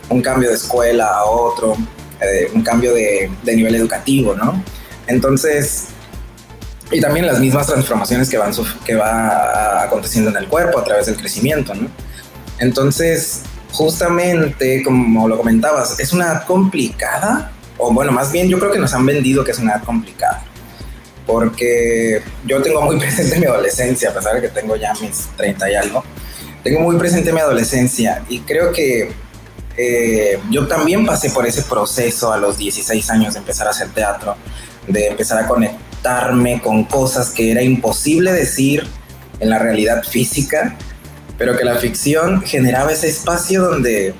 un 0.08 0.20
cambio 0.20 0.48
de 0.48 0.56
escuela 0.56 1.06
a 1.06 1.24
otro, 1.24 1.76
eh, 2.20 2.50
un 2.52 2.62
cambio 2.62 2.94
de, 2.94 3.30
nivel 3.44 3.76
educativo, 3.76 4.34
¿no? 4.34 4.62
Entonces, 5.06 5.86
y 6.90 7.00
también 7.00 7.26
las 7.26 7.38
mismas 7.38 7.68
transformaciones 7.68 8.28
que 8.28 8.38
van 8.38 8.52
que 8.84 8.96
va 8.96 9.82
aconteciendo 9.84 10.30
en 10.30 10.36
el 10.36 10.48
cuerpo 10.48 10.80
a 10.80 10.84
través 10.84 11.06
del 11.06 11.16
crecimiento, 11.16 11.74
¿no? 11.74 11.88
Entonces, 12.58 13.42
justamente 13.70 14.82
como 14.82 15.28
lo 15.28 15.36
comentabas, 15.36 16.00
es 16.00 16.12
una 16.12 16.44
complicada, 16.44 17.52
o 17.80 17.92
bueno, 17.92 18.12
más 18.12 18.30
bien 18.30 18.48
yo 18.48 18.58
creo 18.58 18.70
que 18.70 18.78
nos 18.78 18.92
han 18.94 19.04
vendido 19.06 19.42
que 19.42 19.52
es 19.52 19.58
una 19.58 19.72
edad 19.72 19.84
complicada. 19.84 20.44
Porque 21.26 22.22
yo 22.46 22.60
tengo 22.62 22.82
muy 22.82 22.96
presente 23.00 23.38
mi 23.38 23.46
adolescencia, 23.46 24.10
a 24.10 24.14
pesar 24.14 24.34
de 24.34 24.42
que 24.42 24.48
tengo 24.48 24.76
ya 24.76 24.92
mis 25.00 25.28
30 25.36 25.70
y 25.70 25.74
algo, 25.74 26.04
tengo 26.62 26.80
muy 26.80 26.96
presente 26.96 27.32
mi 27.32 27.40
adolescencia 27.40 28.22
y 28.28 28.40
creo 28.40 28.70
que 28.72 29.12
eh, 29.76 30.38
yo 30.50 30.66
también 30.66 31.06
pasé 31.06 31.30
por 31.30 31.46
ese 31.46 31.62
proceso 31.62 32.32
a 32.32 32.36
los 32.36 32.58
16 32.58 33.08
años 33.10 33.34
de 33.34 33.40
empezar 33.40 33.66
a 33.66 33.70
hacer 33.70 33.88
teatro, 33.88 34.36
de 34.86 35.06
empezar 35.06 35.42
a 35.42 35.48
conectarme 35.48 36.60
con 36.60 36.84
cosas 36.84 37.30
que 37.30 37.50
era 37.50 37.62
imposible 37.62 38.32
decir 38.32 38.86
en 39.38 39.48
la 39.48 39.58
realidad 39.58 40.02
física, 40.02 40.76
pero 41.38 41.56
que 41.56 41.64
la 41.64 41.76
ficción 41.76 42.42
generaba 42.42 42.92
ese 42.92 43.08
espacio 43.08 43.62
donde, 43.62 44.14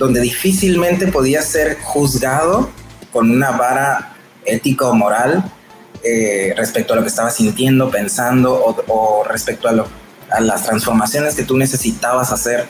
donde 0.00 0.22
difícilmente 0.22 1.08
podía 1.08 1.42
ser 1.42 1.76
juzgado 1.78 2.70
con 3.12 3.30
una 3.30 3.50
vara 3.50 4.14
ética 4.46 4.86
o 4.86 4.94
moral 4.94 5.44
eh, 6.02 6.54
respecto 6.56 6.94
a 6.94 6.96
lo 6.96 7.02
que 7.02 7.08
estabas 7.08 7.36
sintiendo, 7.36 7.90
pensando 7.90 8.64
o, 8.88 9.22
respecto 9.24 9.68
a, 9.68 10.40
las 10.40 10.64
transformaciones 10.64 11.34
que 11.34 11.42
tú 11.42 11.58
necesitabas 11.58 12.32
hacer 12.32 12.66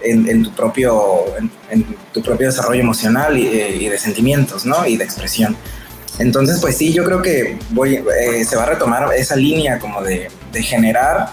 en, 0.00 0.44
tu, 0.44 0.52
propio, 0.52 1.24
en, 1.70 1.84
tu 2.12 2.22
propio 2.22 2.46
desarrollo 2.46 2.80
emocional 2.80 3.36
eh, 3.36 3.76
y, 3.80 3.88
de 3.88 3.98
sentimientos, 3.98 4.64
¿no? 4.64 4.86
Y 4.86 4.96
de 4.96 5.02
expresión. 5.02 5.56
Entonces, 6.20 6.60
pues 6.60 6.76
sí, 6.76 6.92
yo 6.92 7.04
creo 7.04 7.20
que 7.20 7.58
eh, 7.58 8.44
se 8.44 8.54
va 8.54 8.62
a 8.62 8.66
retomar 8.66 9.12
esa 9.16 9.34
línea 9.34 9.80
como 9.80 10.02
de 10.02 10.30
generar 10.62 11.30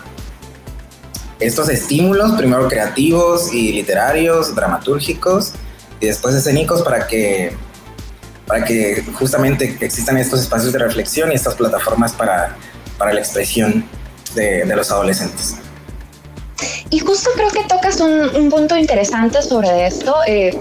estos 1.42 1.70
estímulos, 1.70 2.34
primero 2.34 2.68
creativos 2.68 3.54
y 3.54 3.74
literarios, 3.74 4.56
dramatúrgicos, 4.56 5.54
y 6.00 6.08
después 6.08 6.36
escénicos 6.36 6.82
para 6.82 7.08
que 7.08 7.56
para 8.48 8.66
que 8.66 9.04
justamente 9.14 9.78
existan 9.80 10.18
estos 10.18 10.42
espacios 10.42 10.74
de 10.74 10.80
reflexión 10.80 11.32
y 11.32 11.36
estas 11.36 11.56
plataformas 11.56 12.12
para, 12.12 12.58
para 12.98 13.14
la 13.14 13.22
expresión 13.22 13.86
de, 14.36 14.66
de 14.66 14.76
los 14.76 14.92
adolescentes. 14.92 15.56
Y 16.92 17.00
justo 17.00 17.30
creo 17.36 17.50
que 17.50 17.64
tocas 17.64 18.02
un, 18.02 18.50
punto 18.50 18.76
interesante 18.76 19.42
sobre 19.42 19.88
esto. 19.88 20.14
Eh, 20.28 20.52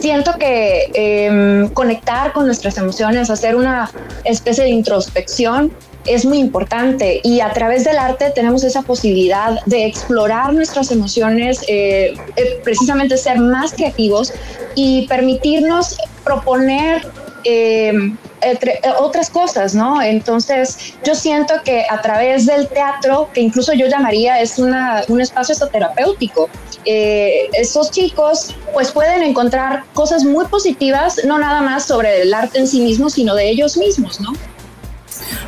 siento 0.00 0.34
que 0.36 0.90
em, 0.92 1.68
conectar 1.68 2.32
con 2.32 2.46
nuestras 2.46 2.76
emociones, 2.76 3.30
hacer 3.30 3.54
una 3.54 3.90
especie 4.24 4.64
de 4.64 4.70
introspección 4.70 5.72
es 6.06 6.24
muy 6.24 6.38
importante 6.38 7.20
y 7.22 7.40
a 7.40 7.52
través 7.52 7.84
del 7.84 7.98
arte 7.98 8.30
tenemos 8.34 8.64
esa 8.64 8.82
posibilidad 8.82 9.58
de 9.66 9.86
explorar 9.86 10.52
nuestras 10.52 10.90
emociones, 10.90 11.60
eh, 11.68 12.14
eh, 12.36 12.60
precisamente 12.64 13.16
ser 13.16 13.38
más 13.38 13.72
creativos 13.72 14.32
y 14.74 15.06
permitirnos 15.08 15.96
proponer 16.24 17.06
eh, 17.44 17.92
entre 18.40 18.80
otras 18.98 19.30
cosas, 19.30 19.74
¿no? 19.74 20.02
Entonces, 20.02 20.94
yo 21.04 21.14
siento 21.14 21.54
que 21.64 21.84
a 21.88 22.00
través 22.02 22.46
del 22.46 22.68
teatro, 22.68 23.28
que 23.32 23.40
incluso 23.40 23.72
yo 23.72 23.86
llamaría 23.86 24.40
es 24.40 24.58
una, 24.58 25.02
un 25.08 25.20
espacio 25.20 25.54
terapéutico, 25.68 26.48
eh, 26.84 27.48
esos 27.54 27.90
chicos 27.90 28.54
pues 28.72 28.92
pueden 28.92 29.22
encontrar 29.22 29.84
cosas 29.94 30.24
muy 30.24 30.46
positivas, 30.46 31.20
no 31.24 31.38
nada 31.38 31.60
más 31.60 31.86
sobre 31.86 32.22
el 32.22 32.34
arte 32.34 32.58
en 32.58 32.68
sí 32.68 32.80
mismo, 32.80 33.10
sino 33.10 33.34
de 33.34 33.48
ellos 33.48 33.76
mismos, 33.76 34.20
¿no? 34.20 34.32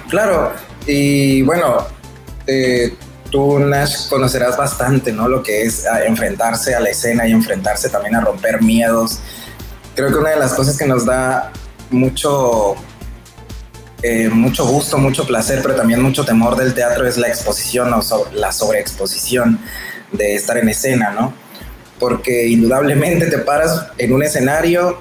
Claro, 0.08 0.52
y 0.87 1.42
bueno, 1.42 1.87
eh, 2.47 2.94
tú, 3.30 3.58
Nash, 3.58 4.08
conocerás 4.08 4.56
bastante, 4.56 5.12
¿no? 5.12 5.28
Lo 5.28 5.42
que 5.42 5.62
es 5.62 5.87
ah, 5.87 6.04
enfrentarse 6.04 6.75
a 6.75 6.80
la 6.80 6.90
escena 6.90 7.26
y 7.26 7.32
enfrentarse 7.32 7.88
también 7.88 8.16
a 8.16 8.20
romper 8.20 8.62
miedos. 8.62 9.20
Creo 9.94 10.08
que 10.08 10.16
una 10.16 10.30
de 10.30 10.37
las 10.37 10.54
cosas 10.54 10.76
que 10.76 10.87
nos 10.87 11.04
da 11.04 11.52
mucho, 11.90 12.75
eh, 14.02 14.28
mucho 14.28 14.66
gusto, 14.66 14.99
mucho 14.99 15.26
placer, 15.26 15.61
pero 15.62 15.75
también 15.75 16.00
mucho 16.00 16.25
temor 16.25 16.56
del 16.56 16.75
teatro 16.75 17.06
es 17.06 17.18
la 17.18 17.28
exposición 17.28 17.92
o 17.92 18.02
la 18.32 18.52
sobreexposición 18.52 19.61
de 20.12 20.35
estar 20.35 20.56
en 20.56 20.68
escena, 20.68 21.11
¿no? 21.11 21.35
Porque 21.99 22.47
indudablemente 22.47 23.26
te 23.26 23.38
paras 23.38 23.88
en 23.99 24.12
un 24.12 24.23
escenario 24.23 25.00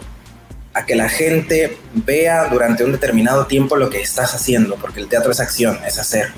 a 0.77 0.85
que 0.85 0.95
la 0.95 1.09
gente 1.09 1.75
vea 1.95 2.49
durante 2.49 2.83
un 2.83 2.91
determinado 2.91 3.47
tiempo 3.47 3.75
lo 3.77 3.89
que 3.89 3.99
estás 3.99 4.35
haciendo, 4.35 4.75
porque 4.75 4.99
el 4.99 5.07
teatro 5.07 5.31
es 5.31 5.39
acción, 5.39 5.79
es 5.87 5.97
hacer, 5.97 6.29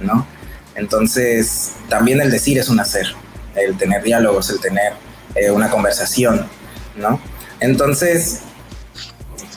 ¿no? 0.00 0.26
Entonces, 0.74 1.74
también 1.88 2.20
el 2.20 2.32
decir 2.32 2.58
es 2.58 2.68
un 2.68 2.80
hacer, 2.80 3.06
el 3.54 3.78
tener 3.78 4.02
diálogos, 4.02 4.50
el 4.50 4.58
tener 4.58 4.92
eh, 5.36 5.52
una 5.52 5.70
conversación, 5.70 6.48
¿no? 6.96 7.20
Entonces, 7.60 8.40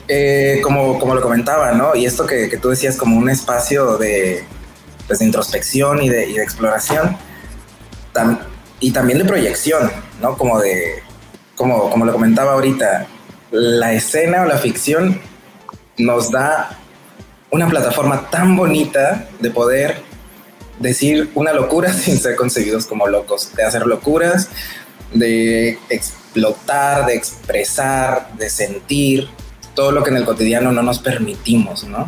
eh, 0.07 0.59
como, 0.62 1.00
como 1.00 1.15
lo 1.15 1.21
comentaba, 1.21 1.71
¿no? 1.71 1.95
Y 1.95 2.05
esto 2.05 2.27
que, 2.27 2.50
que 2.50 2.57
tú 2.57 2.69
decías 2.69 2.98
como 2.98 3.17
un 3.17 3.31
espacio 3.31 3.98
de, 3.98 4.45
pues, 5.07 5.17
de 5.17 5.25
introspección 5.25 6.03
y 6.03 6.09
de, 6.09 6.36
exploración, 6.36 7.17
y 8.79 8.91
también 8.91 9.17
de 9.17 9.25
proyección, 9.25 9.91
¿no? 10.21 10.38
Como 10.38 10.59
de, 10.59 11.01
como, 11.55 11.89
como 11.89 12.05
lo 12.05 12.13
comentaba 12.13 12.53
ahorita, 12.53 13.07
la 13.51 13.93
escena 13.93 14.43
o 14.43 14.45
la 14.45 14.57
ficción 14.57 15.19
nos 15.97 16.31
da 16.31 16.77
una 17.51 17.67
plataforma 17.67 18.29
tan 18.29 18.55
bonita 18.55 19.27
de 19.39 19.49
poder 19.49 20.01
decir 20.79 21.31
una 21.35 21.53
locura 21.53 21.91
sin 21.93 22.17
ser 22.17 22.35
concebidos 22.35 22.85
como 22.85 23.07
locos, 23.07 23.55
de 23.55 23.63
hacer 23.63 23.85
locuras, 23.85 24.49
de 25.13 25.77
explotar, 25.89 27.05
de 27.05 27.15
expresar, 27.15 28.31
de 28.37 28.49
sentir 28.49 29.29
todo 29.73 29.91
lo 29.91 30.03
que 30.03 30.11
en 30.11 30.17
el 30.17 30.25
cotidiano 30.25 30.71
no 30.71 30.83
nos 30.83 30.99
permitimos, 30.99 31.83
¿no? 31.83 32.07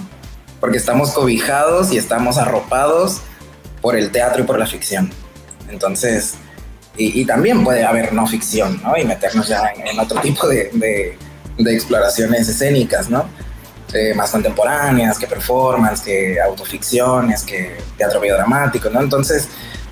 Porque 0.60 0.77
estamos 0.77 1.12
cobijados 1.12 1.91
y 1.91 1.98
estamos 1.98 2.38
arropados 2.38 3.21
por 3.81 3.95
el 3.95 4.12
teatro 4.12 4.43
y 4.43 4.45
por 4.45 4.60
la 4.60 4.67
ficción. 4.67 5.12
Entonces, 5.69 6.36
y, 6.98 7.25
también 7.25 7.63
puede 7.63 7.86
haber 7.86 8.13
no 8.13 8.27
ficción, 8.27 8.81
¿no? 8.83 8.98
Y 8.98 9.05
meternos 9.05 9.48
ya 9.48 9.71
en, 9.75 9.98
otro 10.00 10.19
tipo 10.21 10.48
de, 10.48 11.17
exploraciones 11.68 12.48
escénicas, 12.48 13.10
¿no? 13.10 13.25
Eh, 13.94 14.13
más 14.13 14.32
contemporáneas, 14.32 15.18
que 15.20 15.27
performance, 15.27 16.01
que 16.01 16.39
autoficciones, 16.39 17.44
que 17.44 17.77
teatro 17.98 18.22
biodramático, 18.22 18.89
¿no? 18.89 19.01
Entonces, 19.01 19.50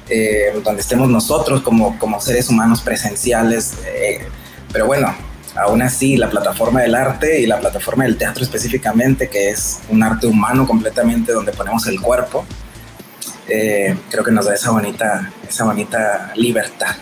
eh, 0.10 0.60
donde 0.64 0.82
estemos 0.82 1.08
nosotros 1.08 1.62
como, 1.62 2.00
como 2.00 2.20
seres 2.20 2.50
humanos 2.50 2.82
presenciales, 2.82 3.74
eh, 3.86 4.26
pero 4.72 4.88
bueno, 4.88 5.14
aún 5.56 5.82
así 5.82 6.18
la 6.18 6.30
plataforma 6.30 6.82
del 6.82 6.96
arte 6.96 7.42
y 7.42 7.46
la 7.46 7.60
plataforma 7.60 8.06
del 8.06 8.18
teatro 8.18 8.44
específicamente, 8.44 9.30
que 9.30 9.50
es 9.50 9.82
un 9.90 10.02
arte 10.02 10.26
humano 10.26 10.66
completamente 10.66 11.32
donde 11.32 11.52
ponemos 11.52 11.86
el 11.88 12.02
cuerpo, 12.02 12.46
eh, 13.48 13.98
creo 14.10 14.24
que 14.24 14.32
nos 14.32 14.46
da 14.46 14.56
esa 14.56 14.72
bonita, 14.72 15.32
esa 15.48 15.66
bonita 15.66 16.32
libertad, 16.36 16.96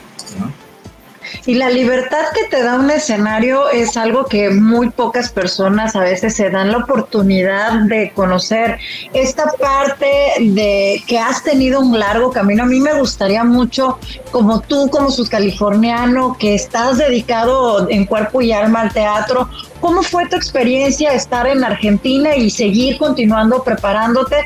Y 1.46 1.55
la 1.55 1.69
libertad 1.69 2.25
que 2.34 2.46
te 2.46 2.63
da 2.63 2.75
un 2.75 2.89
escenario 2.89 3.69
es 3.69 3.98
algo 3.98 4.25
que 4.25 4.50
muy 4.50 4.89
pocas 4.89 5.31
personas 5.31 5.96
a 5.96 6.01
veces 6.01 6.36
se 6.36 6.50
dan 6.50 6.72
la 6.72 6.79
oportunidad 6.79 7.81
de 7.81 8.12
conocer. 8.13 8.79
Esta 9.13 9.51
parte 9.60 10.07
de 10.39 11.03
que 11.07 11.19
has 11.19 11.43
tenido 11.43 11.79
un 11.79 11.98
largo 11.98 12.31
camino, 12.31 12.63
a 12.63 12.67
mí 12.67 12.79
me 12.79 12.93
gustaría 12.93 13.43
mucho, 13.43 14.00
como 14.31 14.62
tú, 14.62 14.89
como 14.89 15.12
subcaliforniano, 15.12 16.38
que 16.38 16.55
estás 16.55 16.98
dedicado 16.98 17.89
en 17.89 18.05
cuerpo 18.05 18.41
y 18.41 18.51
alma 18.51 18.81
al 18.81 18.93
teatro, 18.93 19.50
¿cómo 19.79 20.03
fue 20.03 20.27
tu 20.27 20.36
experiencia 20.36 21.13
estar 21.13 21.48
en 21.48 21.63
Argentina 21.63 22.36
y 22.36 22.50
seguir 22.50 22.98
continuando 22.98 23.63
preparándote? 23.63 24.38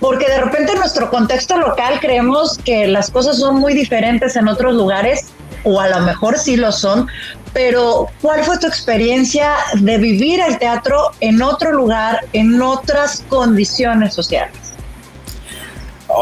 porque 0.00 0.26
de 0.26 0.40
repente 0.40 0.72
en 0.72 0.78
nuestro 0.78 1.10
contexto 1.10 1.58
local 1.58 2.00
creemos 2.00 2.58
que 2.58 2.86
las 2.88 3.10
cosas 3.10 3.38
son 3.38 3.56
muy 3.56 3.74
diferentes 3.74 4.34
en 4.34 4.48
otros 4.48 4.74
lugares, 4.74 5.26
o 5.64 5.80
a 5.80 5.88
lo 5.88 6.00
mejor 6.00 6.38
sí 6.38 6.56
lo 6.56 6.72
son, 6.72 7.08
pero 7.52 8.08
¿cuál 8.20 8.44
fue 8.44 8.58
tu 8.58 8.66
experiencia 8.66 9.54
de 9.74 9.98
vivir 9.98 10.40
el 10.40 10.58
teatro 10.58 11.10
en 11.20 11.42
otro 11.42 11.72
lugar, 11.72 12.20
en 12.32 12.60
otras 12.60 13.24
condiciones 13.28 14.14
sociales? 14.14 14.54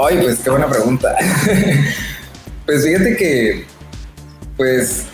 Ay, 0.05 0.19
pues 0.23 0.41
qué 0.41 0.51
buena 0.51 0.69
pregunta. 0.69 1.17
pues 2.67 2.85
fíjate 2.85 3.17
que, 3.17 3.67
pues 4.57 5.05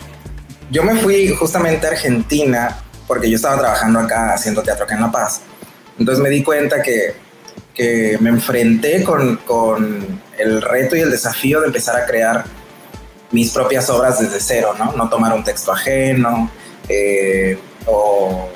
yo 0.71 0.83
me 0.83 0.97
fui 0.97 1.29
justamente 1.29 1.87
a 1.87 1.91
Argentina 1.91 2.77
porque 3.07 3.29
yo 3.31 3.37
estaba 3.37 3.59
trabajando 3.59 4.01
acá 4.01 4.33
haciendo 4.33 4.63
teatro 4.63 4.85
acá 4.85 4.95
en 4.95 5.01
La 5.03 5.13
Paz. 5.13 5.41
Entonces 5.99 6.23
me 6.23 6.31
di 6.31 6.43
cuenta 6.43 6.83
que 6.83 7.25
que 7.75 8.17
me 8.21 8.31
enfrenté 8.31 9.03
con, 9.03 9.37
con, 9.39 10.23
el 10.39 10.63
reto 10.63 10.97
y 10.97 11.01
el 11.01 11.11
desafío 11.11 11.61
de 11.61 11.67
empezar 11.67 11.97
a 12.01 12.07
crear 12.07 12.45
mis 13.35 13.51
propias 13.51 13.91
obras 13.91 14.21
desde 14.21 14.39
cero, 14.39 14.75
¿no? 14.79 14.93
No 14.93 15.09
tomar 15.09 15.35
un 15.35 15.43
texto 15.43 15.73
ajeno, 15.73 16.51
eh, 16.89 17.59
o, 17.85 18.49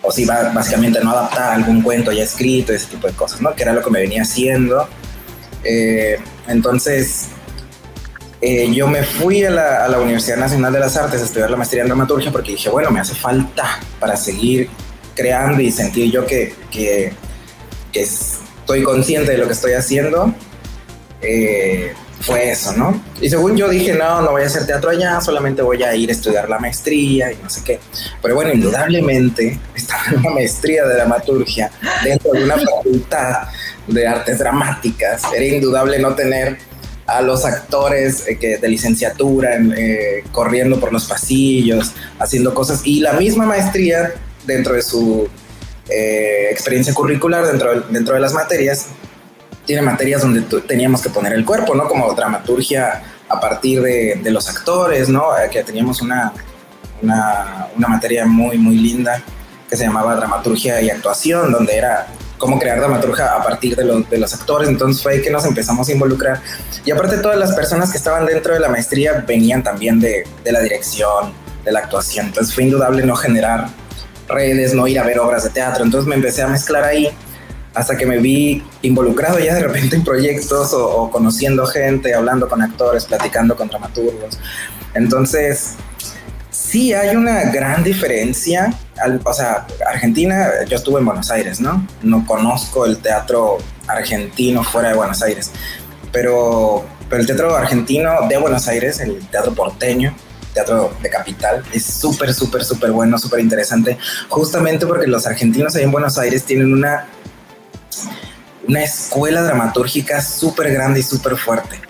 o 0.00 0.08
básicamente 0.54 1.00
no 1.02 1.10
adaptar 1.10 1.52
algún 1.52 1.82
cuento 1.82 2.12
ya 2.12 2.22
escrito, 2.22 2.72
ese 2.72 2.86
tipo 2.86 3.08
de 3.08 3.14
cosas, 3.14 3.40
¿no? 3.40 3.52
Que 3.54 3.64
era 3.64 3.72
lo 3.72 3.82
que 3.82 3.90
me 3.90 4.00
venía 4.00 4.22
haciendo. 4.22 4.88
Eh, 5.64 6.18
entonces, 6.46 7.30
eh, 8.40 8.72
yo 8.72 8.86
me 8.86 9.02
fui 9.02 9.44
a 9.44 9.50
la, 9.50 9.98
Universidad 10.00 10.36
Nacional 10.36 10.72
de 10.72 10.80
las 10.80 10.96
Artes 10.96 11.20
a 11.20 11.24
estudiar 11.24 11.50
la 11.50 11.56
maestría 11.56 11.82
en 11.82 11.88
dramaturgia 11.88 12.30
porque 12.30 12.52
dije, 12.52 12.70
bueno, 12.70 12.90
me 12.92 13.00
hace 13.00 13.14
falta 13.14 13.80
para 13.98 14.16
seguir 14.16 14.68
creando 15.16 15.60
y 15.60 15.70
sentir 15.72 16.12
yo 16.12 16.24
que, 16.24 16.54
que, 16.70 17.12
que 17.92 18.02
es, 18.02 18.38
estoy 18.60 18.84
consciente 18.84 19.32
de 19.32 19.38
lo 19.38 19.46
que 19.46 19.52
estoy 19.52 19.72
haciendo, 19.72 20.32
eh, 21.20 21.92
fue 22.22 22.50
eso, 22.50 22.72
¿no? 22.76 23.02
Y 23.20 23.28
según 23.28 23.56
yo 23.56 23.68
dije, 23.68 23.94
no, 23.94 24.22
no 24.22 24.30
voy 24.30 24.42
a 24.42 24.46
hacer 24.46 24.64
teatro 24.64 24.90
allá, 24.90 25.20
solamente 25.20 25.60
voy 25.60 25.82
a 25.82 25.94
ir 25.94 26.08
a 26.08 26.12
estudiar 26.12 26.48
la 26.48 26.58
maestría 26.58 27.32
y 27.32 27.36
no 27.42 27.50
sé 27.50 27.62
qué. 27.64 27.80
Pero 28.22 28.34
bueno, 28.34 28.52
indudablemente 28.52 29.58
estaba 29.74 30.02
en 30.10 30.18
una 30.18 30.30
maestría 30.30 30.84
de 30.84 30.94
dramaturgia 30.94 31.70
dentro 32.04 32.32
de 32.32 32.44
una 32.44 32.56
facultad 32.56 33.48
de 33.86 34.06
artes 34.06 34.38
dramáticas. 34.38 35.22
Era 35.34 35.44
indudable 35.44 35.98
no 35.98 36.14
tener 36.14 36.58
a 37.06 37.20
los 37.20 37.44
actores 37.44 38.26
eh, 38.28 38.38
que 38.38 38.58
de 38.58 38.68
licenciatura 38.68 39.56
eh, 39.76 40.24
corriendo 40.30 40.78
por 40.78 40.92
los 40.92 41.06
pasillos, 41.06 41.92
haciendo 42.18 42.54
cosas. 42.54 42.82
Y 42.84 43.00
la 43.00 43.14
misma 43.14 43.46
maestría 43.46 44.14
dentro 44.46 44.74
de 44.74 44.82
su 44.82 45.28
eh, 45.88 46.48
experiencia 46.50 46.94
curricular 46.94 47.46
dentro 47.46 47.80
de, 47.80 47.92
dentro 47.92 48.14
de 48.14 48.20
las 48.20 48.32
materias, 48.32 48.86
tiene 49.66 49.82
materias 49.82 50.22
donde 50.22 50.42
teníamos 50.62 51.02
que 51.02 51.10
poner 51.10 51.32
el 51.32 51.44
cuerpo, 51.44 51.74
¿no? 51.74 51.88
Como 51.88 52.12
dramaturgia 52.14 53.02
a 53.28 53.40
partir 53.40 53.80
de, 53.80 54.20
de 54.22 54.30
los 54.30 54.48
actores, 54.48 55.08
¿no? 55.08 55.36
Eh, 55.38 55.48
que 55.50 55.62
teníamos 55.62 56.02
una, 56.02 56.32
una, 57.00 57.68
una, 57.76 57.88
materia 57.88 58.26
muy, 58.26 58.58
muy 58.58 58.76
linda 58.76 59.22
que 59.68 59.76
se 59.76 59.84
llamaba 59.84 60.14
dramaturgia 60.16 60.80
y 60.82 60.90
actuación, 60.90 61.50
donde 61.50 61.76
era 61.76 62.08
cómo 62.36 62.58
crear 62.58 62.78
dramaturgia 62.78 63.34
a 63.34 63.42
partir 63.42 63.76
de, 63.76 63.84
los, 63.84 64.10
de 64.10 64.18
los 64.18 64.34
actores. 64.34 64.68
Entonces 64.68 65.02
fue 65.02 65.12
ahí 65.12 65.22
que 65.22 65.30
nos 65.30 65.46
empezamos 65.46 65.88
a 65.88 65.92
involucrar. 65.92 66.40
Y 66.84 66.90
aparte 66.90 67.18
todas 67.18 67.38
las 67.38 67.52
personas 67.54 67.90
que 67.90 67.98
estaban 67.98 68.26
dentro 68.26 68.52
de 68.52 68.60
la 68.60 68.68
maestría 68.68 69.24
venían 69.26 69.62
también 69.62 70.00
de, 70.00 70.24
de 70.44 70.52
la 70.52 70.60
dirección, 70.60 71.32
de 71.64 71.72
la 71.72 71.78
actuación. 71.78 72.26
Entonces 72.26 72.54
fue 72.54 72.64
indudable 72.64 73.06
no 73.06 73.14
generar 73.14 73.68
redes, 74.28 74.74
no 74.74 74.86
ir 74.88 74.98
a 74.98 75.04
ver 75.04 75.20
obras 75.20 75.44
de 75.44 75.50
teatro. 75.50 75.84
Entonces 75.84 76.08
me 76.08 76.16
empecé 76.16 76.42
a 76.42 76.48
mezclar 76.48 76.84
ahí 76.84 77.08
hasta 77.74 77.96
que 77.96 78.06
me 78.06 78.18
vi 78.18 78.62
involucrado 78.82 79.38
ya 79.38 79.54
de 79.54 79.62
repente 79.62 79.96
en 79.96 80.04
proyectos 80.04 80.72
o, 80.74 81.10
conociendo 81.10 81.66
gente, 81.66 82.14
hablando 82.14 82.48
con 82.48 82.62
actores, 82.62 83.04
platicando 83.06 83.56
con 83.56 83.68
dramaturgos. 83.68 84.38
Entonces, 84.94 85.74
sí 86.50 86.92
hay 86.92 87.16
una 87.16 87.44
gran 87.50 87.82
diferencia. 87.82 88.74
o 89.24 89.32
sea, 89.32 89.66
Argentina, 89.86 90.48
yo 90.68 90.76
estuve 90.76 91.00
en 91.00 91.06
Buenos 91.06 91.30
Aires, 91.30 91.60
¿no? 91.60 91.86
No 92.02 92.26
conozco 92.26 92.84
el 92.84 92.98
teatro 92.98 93.58
argentino 93.86 94.62
fuera 94.62 94.90
de 94.90 94.94
Buenos 94.94 95.22
Aires, 95.22 95.50
pero, 96.12 96.84
pero 97.08 97.20
el 97.20 97.26
teatro 97.26 97.56
argentino 97.56 98.28
de 98.28 98.36
Buenos 98.36 98.68
Aires, 98.68 99.00
el 99.00 99.18
teatro 99.28 99.54
porteño, 99.54 100.14
teatro 100.52 100.92
de 101.02 101.08
capital. 101.08 101.62
Es 101.72 101.84
súper, 101.84 102.32
súper, 102.34 102.64
súper 102.64 102.90
bueno, 102.90 103.18
súper 103.18 103.40
interesante, 103.40 103.98
justamente 104.28 104.86
porque 104.86 105.06
los 105.06 105.26
argentinos 105.26 105.74
ahí 105.74 105.84
en 105.84 105.90
Buenos 105.90 106.18
Aires 106.18 106.44
tienen 106.44 106.72
una, 106.72 107.06
una 108.66 108.82
escuela 108.82 109.42
dramatúrgica 109.42 110.22
súper 110.22 110.72
grande 110.72 111.00
y 111.00 111.02
súper 111.02 111.36
fuerte. 111.36 111.80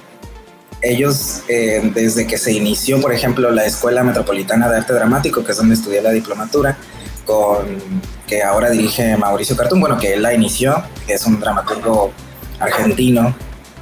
Ellos, 0.80 1.42
eh, 1.48 1.92
desde 1.94 2.26
que 2.26 2.38
se 2.38 2.52
inició, 2.52 3.00
por 3.00 3.12
ejemplo, 3.12 3.50
la 3.50 3.64
Escuela 3.64 4.02
Metropolitana 4.02 4.68
de 4.68 4.78
Arte 4.78 4.92
Dramático, 4.92 5.44
que 5.44 5.52
es 5.52 5.58
donde 5.58 5.74
estudié 5.74 6.02
la 6.02 6.10
diplomatura, 6.10 6.76
con 7.24 7.78
que 8.26 8.42
ahora 8.42 8.70
dirige 8.70 9.16
Mauricio 9.16 9.56
Cartún, 9.56 9.80
bueno, 9.80 9.96
que 9.96 10.14
él 10.14 10.22
la 10.22 10.34
inició, 10.34 10.82
que 11.06 11.14
es 11.14 11.24
un 11.24 11.38
dramaturgo 11.38 12.12
argentino, 12.58 13.34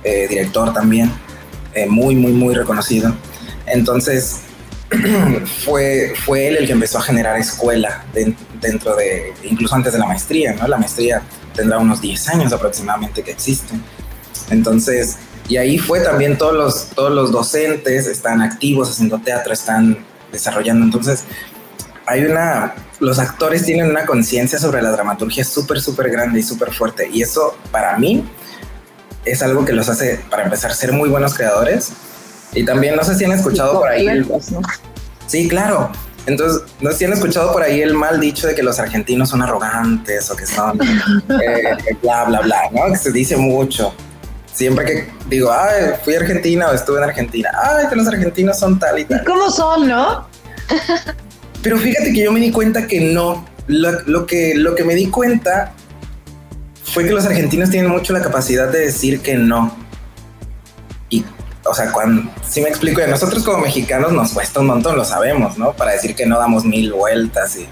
eh, 0.04 0.26
director 0.28 0.74
también, 0.74 1.10
eh, 1.72 1.86
muy, 1.86 2.14
muy, 2.14 2.32
muy 2.32 2.54
reconocido. 2.54 3.14
Entonces, 3.66 4.40
fue, 5.64 6.12
fue 6.24 6.48
él 6.48 6.56
el 6.58 6.66
que 6.66 6.72
empezó 6.72 6.98
a 6.98 7.02
generar 7.02 7.38
escuela 7.38 8.04
dentro 8.60 8.96
de, 8.96 9.32
incluso 9.44 9.74
antes 9.74 9.92
de 9.92 9.98
la 9.98 10.06
maestría, 10.06 10.52
¿no? 10.52 10.66
La 10.68 10.76
maestría 10.76 11.22
tendrá 11.54 11.78
unos 11.78 12.00
10 12.00 12.28
años 12.28 12.52
aproximadamente 12.52 13.22
que 13.22 13.32
existe. 13.32 13.74
Entonces, 14.50 15.16
y 15.48 15.56
ahí 15.56 15.78
fue 15.78 16.00
también 16.00 16.38
todos 16.38 16.54
los, 16.54 16.86
todos 16.94 17.12
los 17.12 17.32
docentes 17.32 18.06
están 18.06 18.40
activos 18.40 18.90
haciendo 18.90 19.18
teatro, 19.18 19.52
están 19.52 20.04
desarrollando. 20.30 20.84
Entonces, 20.84 21.24
hay 22.06 22.24
una, 22.24 22.74
los 23.00 23.18
actores 23.18 23.64
tienen 23.64 23.90
una 23.90 24.06
conciencia 24.06 24.58
sobre 24.58 24.82
la 24.82 24.90
dramaturgia 24.90 25.44
súper, 25.44 25.80
súper 25.80 26.10
grande 26.10 26.40
y 26.40 26.42
súper 26.42 26.72
fuerte. 26.72 27.08
Y 27.12 27.22
eso 27.22 27.56
para 27.70 27.96
mí 27.98 28.24
es 29.24 29.42
algo 29.42 29.64
que 29.64 29.72
los 29.72 29.88
hace, 29.88 30.20
para 30.30 30.44
empezar, 30.44 30.74
ser 30.74 30.92
muy 30.92 31.08
buenos 31.08 31.34
creadores. 31.34 31.92
Y 32.52 32.64
también, 32.64 32.96
no 32.96 33.04
sé 33.04 33.14
si 33.14 33.24
han 33.24 33.32
escuchado 33.32 33.80
por 33.80 33.88
ahí. 33.88 34.06
Sí, 35.26 35.48
claro. 35.48 35.90
Entonces, 36.26 36.62
no 36.80 36.90
sé 36.90 36.98
si 36.98 37.04
han 37.06 37.12
escuchado 37.12 37.52
por 37.52 37.62
ahí 37.62 37.80
el 37.80 37.94
mal 37.94 38.20
dicho 38.20 38.46
de 38.46 38.54
que 38.54 38.62
los 38.62 38.78
argentinos 38.78 39.30
son 39.30 39.42
arrogantes 39.42 40.30
o 40.30 40.36
que 40.36 40.46
son 40.46 40.78
eh, 41.42 41.76
bla, 42.02 42.24
bla, 42.24 42.40
bla, 42.40 42.60
¿no? 42.72 42.92
Que 42.92 42.98
se 42.98 43.10
dice 43.12 43.36
mucho. 43.36 43.94
Siempre 44.52 44.84
que 44.84 45.08
digo, 45.28 45.50
ay, 45.52 45.92
fui 46.04 46.14
a 46.14 46.20
Argentina 46.20 46.68
o 46.68 46.74
estuve 46.74 46.98
en 46.98 47.04
Argentina, 47.04 47.50
ay, 47.62 47.86
que 47.88 47.96
los 47.96 48.06
argentinos 48.06 48.58
son 48.58 48.78
tal 48.78 48.98
y 48.98 49.04
tal. 49.04 49.24
¿Cómo 49.24 49.50
son, 49.50 49.88
no? 49.88 50.26
Pero 51.62 51.78
fíjate 51.78 52.12
que 52.12 52.24
yo 52.24 52.32
me 52.32 52.40
di 52.40 52.50
cuenta 52.50 52.86
que 52.86 53.00
no. 53.00 53.46
Lo, 53.66 54.26
que, 54.26 54.54
lo 54.56 54.74
que 54.74 54.82
me 54.82 54.94
di 54.96 55.06
cuenta 55.06 55.72
fue 56.82 57.04
que 57.04 57.12
los 57.12 57.24
argentinos 57.24 57.70
tienen 57.70 57.90
mucho 57.90 58.12
la 58.12 58.20
capacidad 58.20 58.68
de 58.68 58.80
decir 58.80 59.20
que 59.20 59.34
no. 59.34 59.76
O 61.70 61.74
sea, 61.74 61.92
cuando, 61.92 62.28
si 62.48 62.60
me 62.60 62.68
explico, 62.68 63.00
nosotros 63.06 63.44
como 63.44 63.58
mexicanos 63.58 64.10
nos 64.10 64.32
cuesta 64.32 64.58
un 64.58 64.66
montón, 64.66 64.96
lo 64.96 65.04
sabemos, 65.04 65.56
¿no? 65.56 65.72
Para 65.72 65.92
decir 65.92 66.16
que 66.16 66.26
no 66.26 66.36
damos 66.36 66.64
mil 66.64 66.92
vueltas 66.92 67.56
y... 67.56 67.68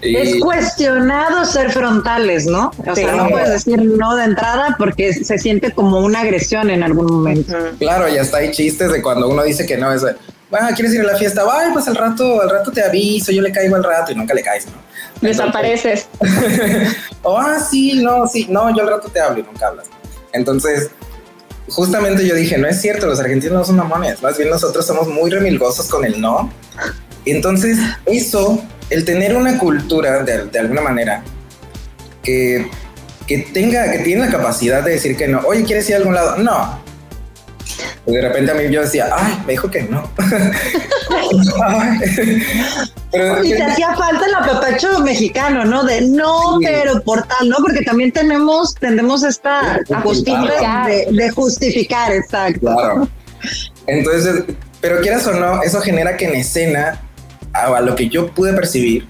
es 0.00 0.40
cuestionado 0.40 1.44
ser 1.44 1.70
frontales, 1.70 2.46
¿no? 2.46 2.70
O 2.86 2.94
sea, 2.96 3.12
no 3.12 3.28
puedes 3.28 3.50
decir 3.50 3.84
no 3.84 4.16
de 4.16 4.24
entrada 4.24 4.74
porque 4.78 5.12
se 5.12 5.36
siente 5.36 5.70
como 5.70 6.00
una 6.00 6.20
agresión 6.20 6.70
en 6.70 6.82
algún 6.82 7.12
momento. 7.12 7.54
Claro, 7.78 8.08
y 8.08 8.16
hasta 8.16 8.38
hay 8.38 8.52
chistes 8.52 8.90
de 8.90 9.02
cuando 9.02 9.28
uno 9.28 9.42
dice 9.42 9.66
que 9.66 9.76
no, 9.76 9.92
es 9.92 10.02
bueno, 10.48 10.68
¿quieres 10.74 10.94
ir 10.94 11.02
a 11.02 11.12
la 11.12 11.18
fiesta? 11.18 11.44
Ay, 11.50 11.72
pues 11.74 11.86
al 11.88 11.96
rato, 11.96 12.40
al 12.40 12.48
rato 12.48 12.72
te 12.72 12.82
aviso, 12.82 13.32
yo 13.32 13.42
le 13.42 13.52
caigo 13.52 13.76
al 13.76 13.84
rato 13.84 14.12
y 14.12 14.14
nunca 14.14 14.32
le 14.32 14.42
caes, 14.42 14.64
¿no? 14.64 14.72
Desapareces. 15.20 16.08
o, 17.22 17.38
ah, 17.38 17.60
sí, 17.60 18.02
no, 18.02 18.26
sí, 18.26 18.46
no, 18.48 18.74
yo 18.74 18.82
al 18.82 18.88
rato 18.88 19.08
te 19.08 19.20
hablo 19.20 19.40
y 19.40 19.42
nunca 19.42 19.66
hablas. 19.66 19.88
Entonces, 20.32 20.90
justamente 21.72 22.26
yo 22.26 22.34
dije, 22.34 22.58
no 22.58 22.68
es 22.68 22.80
cierto, 22.80 23.06
los 23.06 23.18
argentinos 23.18 23.54
no 23.54 23.64
son 23.64 23.76
mamones, 23.76 24.22
más 24.22 24.36
bien 24.36 24.50
nosotros 24.50 24.86
somos 24.86 25.08
muy 25.08 25.30
remilgosos 25.30 25.88
con 25.88 26.04
el 26.04 26.20
no. 26.20 26.52
Entonces, 27.24 27.78
eso, 28.06 28.62
el 28.90 29.04
tener 29.04 29.36
una 29.36 29.58
cultura 29.58 30.22
de, 30.22 30.46
de 30.46 30.58
alguna 30.58 30.82
manera 30.82 31.22
que, 32.22 32.68
que 33.26 33.38
tenga, 33.38 33.90
que 33.90 34.00
tiene 34.00 34.26
la 34.26 34.30
capacidad 34.30 34.82
de 34.82 34.92
decir 34.92 35.16
que 35.16 35.28
no, 35.28 35.40
oye, 35.40 35.64
¿quieres 35.64 35.88
ir 35.88 35.94
a 35.94 35.98
algún 35.98 36.14
lado? 36.14 36.36
No, 36.36 36.80
y 38.04 38.12
de 38.12 38.20
repente 38.20 38.50
a 38.50 38.54
mí 38.54 38.64
yo 38.70 38.82
decía, 38.82 39.08
ay, 39.14 39.38
me 39.46 39.52
dijo 39.52 39.70
que 39.70 39.82
no. 39.82 40.10
y 43.44 43.50
te 43.50 43.62
hacía 43.62 43.94
falta 43.94 44.26
el 44.26 44.34
apapacho 44.34 44.98
mexicano, 45.00 45.64
¿no? 45.64 45.84
De 45.84 46.00
no, 46.00 46.58
pero 46.60 47.00
por 47.02 47.22
tal, 47.22 47.48
¿no? 47.48 47.58
Porque 47.58 47.82
también 47.82 48.10
tenemos, 48.10 48.74
tenemos 48.74 49.22
esta 49.22 49.78
costumbre 50.02 50.52
de, 51.10 51.30
justificar, 51.30 52.10
exacto. 52.12 52.74
Claro. 52.74 53.08
Entonces, 53.86 54.44
pero 54.80 55.00
quieras 55.00 55.24
o 55.28 55.32
no, 55.32 55.62
eso 55.62 55.80
genera 55.80 56.16
que 56.16 56.24
en 56.24 56.34
escena, 56.34 57.00
a, 57.52 57.80
lo 57.80 57.94
que 57.94 58.08
yo 58.08 58.34
pude 58.34 58.52
percibir, 58.52 59.06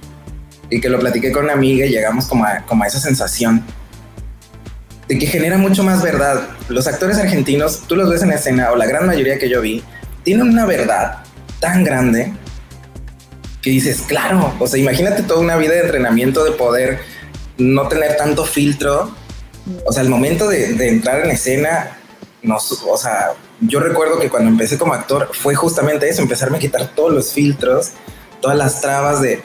y 0.68 0.81
que 0.81 0.90
lo 0.90 0.98
platiqué 0.98 1.33
con 1.33 1.44
una 1.44 1.55
amiga 1.55 1.87
y 1.87 1.90
llegamos 1.90 2.26
como 2.26 2.44
a, 2.44 2.59
como 2.66 2.85
a 2.85 2.87
esa 2.87 3.00
sensación, 3.00 3.64
de 5.08 5.18
que 5.18 5.26
genera 5.26 5.58
mucho 5.58 5.82
más 5.82 6.02
verdad. 6.02 6.48
Los 6.68 6.86
actores 6.86 7.18
argentinos, 7.18 7.82
tú 7.86 7.96
los 7.96 8.08
ves 8.08 8.22
en 8.22 8.32
escena, 8.32 8.70
o 8.72 8.76
la 8.76 8.86
gran 8.86 9.06
mayoría 9.06 9.38
que 9.38 9.48
yo 9.48 9.60
vi, 9.60 9.82
tienen 10.22 10.48
una 10.48 10.66
verdad 10.66 11.18
tan 11.60 11.84
grande 11.84 12.32
que 13.60 13.70
dices, 13.70 14.02
claro, 14.02 14.52
o 14.58 14.66
sea, 14.66 14.80
imagínate 14.80 15.22
toda 15.22 15.40
una 15.40 15.56
vida 15.56 15.72
de 15.72 15.82
entrenamiento 15.82 16.44
de 16.44 16.52
poder 16.52 17.00
no 17.58 17.88
tener 17.88 18.16
tanto 18.16 18.44
filtro. 18.44 19.14
O 19.86 19.92
sea, 19.92 20.02
el 20.02 20.08
momento 20.08 20.48
de, 20.48 20.88
entrar 20.88 21.24
en 21.24 21.30
escena, 21.30 21.96
nos, 22.42 22.72
o 22.82 22.96
sea, 22.96 23.30
yo 23.60 23.78
recuerdo 23.78 24.18
que 24.18 24.28
cuando 24.28 24.50
empecé 24.50 24.78
como 24.78 24.94
actor 24.94 25.30
fue 25.32 25.54
justamente 25.54 26.08
eso, 26.08 26.22
empezarme 26.22 26.56
a 26.56 26.60
quitar 26.60 26.88
todos 26.94 27.12
los 27.12 27.32
filtros, 27.32 27.92
todas 28.40 28.56
las 28.56 28.80
trabas 28.80 29.22
de, 29.22 29.40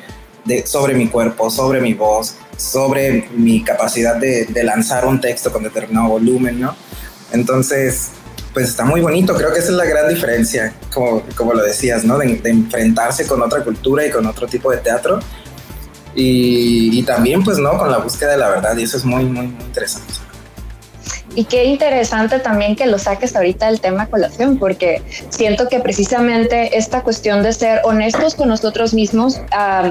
de 0.47 0.65
sobre 0.65 0.93
mi 0.93 1.07
cuerpo, 1.07 1.49
sobre 1.49 1.81
mi 1.81 1.93
voz, 1.93 2.35
sobre 2.57 3.29
mi 3.35 3.63
capacidad 3.63 4.15
de, 4.15 4.47
lanzar 4.63 5.05
un 5.05 5.21
texto 5.21 5.51
con 5.51 5.63
determinado 5.63 6.07
volumen, 6.09 6.59
¿no? 6.59 6.75
Entonces, 7.31 8.09
pues 8.53 8.69
está 8.69 8.85
muy 8.85 9.01
bonito, 9.01 9.35
creo 9.35 9.53
que 9.53 9.59
esa 9.59 9.69
es 9.69 9.75
la 9.75 9.85
gran 9.85 10.07
diferencia, 10.07 10.73
como, 10.93 11.21
como 11.35 11.53
lo 11.53 11.63
decías, 11.63 12.03
¿no? 12.03 12.17
De, 12.17 12.41
enfrentarse 12.45 13.27
con 13.27 13.41
otra 13.41 13.63
cultura 13.63 14.05
y 14.05 14.09
con 14.09 14.25
otro 14.25 14.47
tipo 14.47 14.71
de 14.71 14.77
teatro. 14.77 15.19
Y, 16.15 16.97
y, 16.97 17.03
también, 17.03 17.43
pues, 17.43 17.59
¿no? 17.59 17.77
Con 17.77 17.91
la 17.91 17.99
búsqueda 17.99 18.31
de 18.31 18.37
la 18.37 18.49
verdad, 18.49 18.75
y 18.75 18.83
eso 18.83 18.97
es 18.97 19.05
muy, 19.05 19.25
muy, 19.25 19.47
muy 19.47 19.65
interesante. 19.65 20.26
Y 21.37 21.45
qué 21.45 21.65
interesante 21.65 22.39
también 22.39 22.75
que 22.75 22.87
lo 22.87 22.97
saques 22.97 23.35
ahorita 23.35 23.67
del 23.67 23.79
tema 23.79 24.07
colación, 24.07 24.57
porque 24.57 25.03
siento 25.29 25.69
que 25.69 25.79
precisamente 25.79 26.75
esta 26.75 27.03
cuestión 27.03 27.43
de 27.43 27.53
ser 27.53 27.81
honestos 27.83 28.33
con 28.33 28.47
nosotros 28.47 28.95
mismos, 28.95 29.39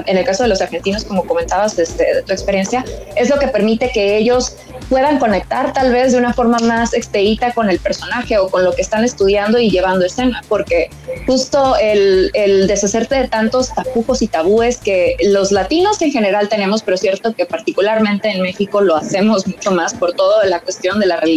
en 0.07 0.17
el 0.17 0.25
caso 0.25 0.43
de 0.43 0.49
los 0.49 0.59
argentinos, 0.59 1.05
como 1.05 1.23
comentabas 1.23 1.77
desde 1.77 2.15
de 2.15 2.23
tu 2.23 2.33
experiencia, 2.33 2.83
es 3.15 3.29
lo 3.29 3.39
que 3.39 3.47
permite 3.47 3.91
que 3.93 4.17
ellos 4.17 4.57
puedan 4.89 5.19
conectar 5.19 5.71
tal 5.71 5.93
vez 5.93 6.11
de 6.11 6.17
una 6.17 6.33
forma 6.33 6.59
más 6.59 6.93
expedita 6.93 7.53
con 7.53 7.69
el 7.69 7.79
personaje 7.79 8.37
o 8.37 8.49
con 8.49 8.65
lo 8.65 8.73
que 8.73 8.81
están 8.81 9.05
estudiando 9.05 9.57
y 9.57 9.69
llevando 9.69 10.05
escena, 10.05 10.41
porque 10.49 10.89
justo 11.25 11.77
el, 11.77 12.29
el 12.33 12.67
deshacerte 12.67 13.15
de 13.15 13.27
tantos 13.29 13.73
tapujos 13.73 14.21
y 14.21 14.27
tabúes 14.27 14.79
que 14.79 15.15
los 15.21 15.53
latinos 15.53 16.01
en 16.01 16.11
general 16.11 16.49
tenemos, 16.49 16.83
pero 16.83 16.95
es 16.95 17.01
cierto 17.01 17.33
que 17.33 17.45
particularmente 17.45 18.29
en 18.29 18.41
México 18.41 18.81
lo 18.81 18.97
hacemos 18.97 19.47
mucho 19.47 19.71
más 19.71 19.93
por 19.93 20.11
toda 20.11 20.45
la 20.45 20.59
cuestión 20.59 20.99
de 20.99 21.05
la 21.05 21.17
religión 21.17 21.36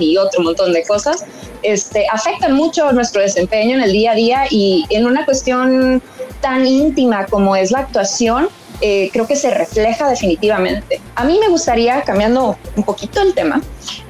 y 0.00 0.16
otro 0.16 0.42
montón 0.42 0.72
de 0.72 0.84
cosas, 0.84 1.24
este, 1.62 2.06
afectan 2.12 2.52
mucho 2.54 2.92
nuestro 2.92 3.22
desempeño 3.22 3.76
en 3.76 3.82
el 3.82 3.92
día 3.92 4.12
a 4.12 4.14
día 4.14 4.44
y 4.50 4.84
en 4.90 5.06
una 5.06 5.24
cuestión 5.24 6.02
tan 6.40 6.66
íntima 6.66 7.26
como 7.26 7.56
es 7.56 7.70
la 7.70 7.80
actuación, 7.80 8.48
eh, 8.80 9.08
creo 9.12 9.26
que 9.26 9.36
se 9.36 9.50
refleja 9.50 10.08
definitivamente. 10.08 11.00
A 11.14 11.24
mí 11.24 11.38
me 11.40 11.48
gustaría, 11.48 12.02
cambiando 12.02 12.58
un 12.76 12.82
poquito 12.82 13.22
el 13.22 13.32
tema, 13.32 13.62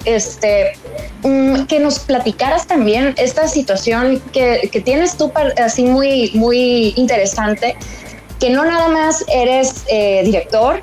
este, 0.05 0.73
mm, 1.23 1.65
que 1.67 1.79
nos 1.79 2.01
platicaras 2.01 2.67
también 2.67 3.15
esta 3.19 3.47
situación 3.47 4.21
que, 4.33 4.69
que 4.73 4.81
tienes 4.81 5.17
tú 5.17 5.31
así 5.63 5.85
muy, 5.85 6.31
muy 6.35 6.95
interesante, 6.97 7.77
que 8.41 8.51
no 8.51 8.65
nada 8.65 8.89
más 8.89 9.25
eres 9.29 9.85
eh, 9.89 10.23
director, 10.25 10.83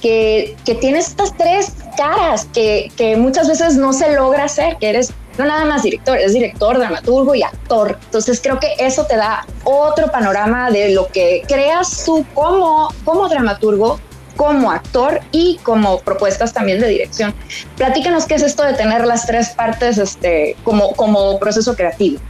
que, 0.00 0.56
que 0.64 0.74
tienes 0.76 1.08
estas 1.08 1.36
tres 1.36 1.72
caras 1.96 2.46
que, 2.52 2.90
que 2.96 3.16
muchas 3.16 3.48
veces 3.48 3.76
no 3.76 3.92
se 3.92 4.14
logra 4.14 4.44
hacer, 4.44 4.76
que 4.78 4.90
eres 4.90 5.12
no 5.38 5.44
nada 5.44 5.64
más 5.64 5.82
director, 5.82 6.18
es 6.18 6.32
director, 6.32 6.78
dramaturgo 6.78 7.34
y 7.34 7.42
actor. 7.42 7.98
Entonces 8.04 8.40
creo 8.42 8.58
que 8.58 8.74
eso 8.78 9.04
te 9.06 9.16
da 9.16 9.46
otro 9.64 10.10
panorama 10.10 10.70
de 10.70 10.90
lo 10.90 11.08
que 11.08 11.42
creas 11.46 12.04
tú 12.04 12.24
como, 12.34 12.88
como 13.04 13.28
dramaturgo, 13.28 14.00
como 14.36 14.70
actor 14.70 15.20
y 15.32 15.58
como 15.62 16.00
propuestas 16.00 16.52
también 16.52 16.80
de 16.80 16.88
dirección. 16.88 17.34
Platícanos 17.76 18.26
qué 18.26 18.34
es 18.34 18.42
esto 18.42 18.62
de 18.64 18.74
tener 18.74 19.06
las 19.06 19.26
tres 19.26 19.50
partes 19.50 19.98
este, 19.98 20.56
como, 20.62 20.92
como 20.92 21.38
proceso 21.38 21.74
creativo. 21.74 22.20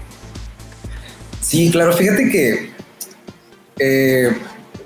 Sí, 1.40 1.70
claro, 1.70 1.92
fíjate 1.92 2.29
que 2.29 2.72
eh, 3.79 4.37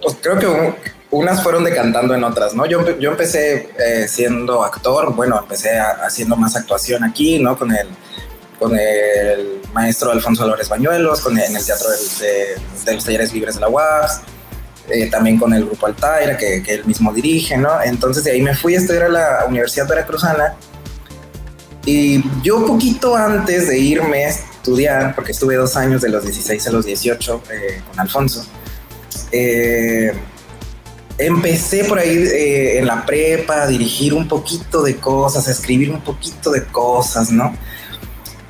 pues 0.03 0.17
creo 0.21 0.39
que 0.39 0.75
unas 1.11 1.43
fueron 1.43 1.65
decantando 1.65 2.15
en 2.15 2.23
otras, 2.23 2.55
¿no? 2.55 2.67
Yo, 2.67 2.99
yo 2.99 3.11
empecé 3.11 3.71
eh, 3.79 4.07
siendo 4.09 4.63
actor, 4.63 5.15
bueno, 5.15 5.39
empecé 5.39 5.79
haciendo 5.79 6.37
más 6.37 6.57
actuación 6.57 7.03
aquí, 7.03 7.39
¿no? 7.39 7.59
Con 7.59 7.73
el, 7.75 7.89
con 8.59 8.79
el 8.79 9.61
maestro 9.73 10.13
Alfonso 10.13 10.45
Álvarez 10.45 10.69
Bañuelos, 10.69 11.27
en 11.27 11.57
el 11.57 11.65
Teatro 11.65 11.89
de, 11.91 12.95
los 12.95 13.05
Talleres 13.05 13.33
Libres 13.33 13.57
de 13.57 13.61
la 13.61 13.69
UAS, 13.69 14.21
eh, 14.89 15.11
también 15.11 15.39
con 15.39 15.53
el 15.53 15.65
Grupo 15.65 15.87
Altaira, 15.87 16.37
que, 16.37 16.63
que, 16.63 16.75
él 16.75 16.85
mismo 16.85 17.13
dirige, 17.13 17.57
¿no? 17.57 17.83
Entonces 17.83 18.23
de 18.23 18.33
ahí 18.33 18.43
me 18.43 18.55
fui 18.55 18.77
a 18.77 18.79
estudiar 18.79 19.05
a 19.05 19.09
la 19.09 19.45
Universidad 19.49 19.89
Veracruzana. 19.89 20.55
Y 21.87 22.23
yo 22.43 22.67
poquito 22.67 23.17
antes 23.17 23.69
de 23.69 23.79
irme 23.79 24.27
a 24.27 24.29
estudiar, 24.29 25.15
porque 25.15 25.33
estuve 25.33 25.57
dos 25.57 25.77
años 25.77 26.03
de 26.03 26.11
los 26.11 26.23
16 26.23 26.67
a 26.67 26.71
los 26.71 26.85
18 26.85 27.43
eh, 27.51 27.83
con 27.89 27.99
Alfonso, 27.99 28.45
eh, 29.33 30.13
empecé 31.27 31.85
por 31.85 31.99
ahí 31.99 32.17
eh, 32.17 32.79
en 32.79 32.87
la 32.87 33.05
prepa 33.05 33.63
a 33.63 33.67
dirigir 33.67 34.15
un 34.15 34.27
poquito 34.27 34.83
de 34.83 34.97
cosas, 34.97 35.49
a 35.49 35.51
escribir 35.51 35.91
un 35.91 36.01
poquito 36.01 36.51
de 36.51 36.65
cosas, 36.65 37.31
¿no? 37.31 37.57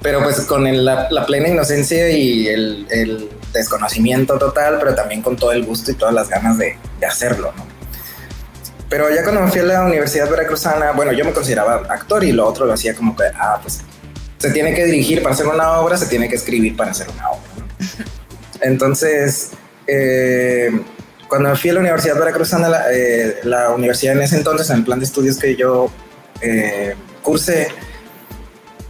Pero 0.03 0.23
pues 0.23 0.41
con 0.43 0.85
la, 0.85 1.09
plena 1.27 1.49
inocencia 1.49 2.11
y 2.11 2.49
el, 2.49 3.29
desconocimiento 3.53 4.39
total, 4.39 4.77
pero 4.79 4.95
también 4.95 5.23
con 5.23 5.37
todo 5.37 5.51
el 5.51 5.65
gusto 5.65 5.91
y 5.91 5.95
todas 5.95 6.15
las 6.15 6.29
ganas 6.29 6.57
de, 6.57 6.79
hacerlo, 7.07 7.53
¿no? 7.57 7.67
Pero 8.89 9.11
ya 9.11 9.23
cuando 9.23 9.43
me 9.43 9.51
fui 9.51 9.61
a 9.61 9.65
la 9.65 9.85
Universidad 9.85 10.29
Veracruzana, 10.31 10.93
bueno, 10.93 11.13
yo 11.13 11.25
me 11.25 11.33
consideraba 11.33 11.83
actor 11.89 12.25
y 12.25 12.33
lo 12.33 12.47
otro 12.47 12.67
lo 12.67 12.73
hacía 12.73 12.95
como 12.95 13.15
que, 13.17 13.25
ah, 13.35 13.59
pues 13.63 13.81
se 14.39 14.51
tiene 14.51 14.75
que 14.75 14.85
dirigir 14.85 15.23
para 15.23 15.35
hacer 15.35 15.47
una 15.47 15.81
obra, 15.81 15.97
se 15.97 16.07
tiene 16.07 16.29
que 16.29 16.37
escribir 16.37 16.77
para 16.77 16.93
hacer 16.93 17.09
una 17.11 17.31
obra. 17.31 17.51
Entonces, 18.61 19.51
eh, 19.87 20.71
cuando 21.31 21.55
fui 21.55 21.71
a 21.71 21.75
la 21.75 21.81
Universidad 21.81 22.19
Veracruzana, 22.19 22.69
la, 22.69 22.93
eh, 22.93 23.39
la 23.45 23.71
universidad 23.71 24.17
en 24.17 24.23
ese 24.23 24.37
entonces, 24.37 24.69
en 24.69 24.79
el 24.79 24.85
plan 24.85 24.99
de 24.99 25.05
estudios 25.05 25.39
que 25.39 25.55
yo 25.55 25.89
eh, 26.41 26.97
cursé, 27.23 27.69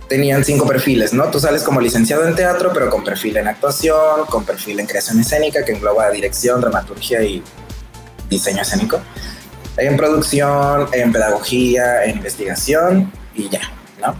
tenían 0.08 0.42
cinco 0.42 0.66
perfiles, 0.66 1.12
¿no? 1.12 1.30
Tú 1.30 1.38
sales 1.38 1.62
como 1.62 1.82
licenciado 1.82 2.26
en 2.26 2.34
teatro, 2.34 2.70
pero 2.72 2.88
con 2.88 3.04
perfil 3.04 3.36
en 3.36 3.46
actuación, 3.46 4.24
con 4.30 4.44
perfil 4.44 4.80
en 4.80 4.86
creación 4.86 5.20
escénica, 5.20 5.64
que 5.66 5.72
engloba 5.72 6.10
dirección, 6.10 6.62
dramaturgia 6.62 7.22
y 7.22 7.44
diseño 8.30 8.62
escénico, 8.62 9.00
en 9.76 9.98
producción, 9.98 10.88
en 10.92 11.12
pedagogía, 11.12 12.04
en 12.04 12.16
investigación 12.16 13.12
y 13.34 13.50
ya, 13.50 13.70
¿no? 14.00 14.16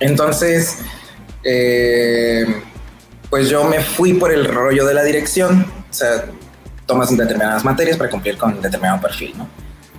Entonces, 0.00 0.78
eh, 1.44 2.44
pues 3.30 3.48
yo 3.48 3.62
me 3.64 3.80
fui 3.80 4.14
por 4.14 4.32
el 4.32 4.46
rollo 4.46 4.84
de 4.84 4.94
la 4.94 5.04
dirección, 5.04 5.64
o 5.88 5.94
sea, 5.94 6.26
tomas 6.86 7.16
determinadas 7.16 7.64
materias 7.64 7.96
para 7.96 8.10
cumplir 8.10 8.36
con 8.36 8.60
determinado 8.60 9.00
perfil, 9.00 9.34
¿no? 9.36 9.48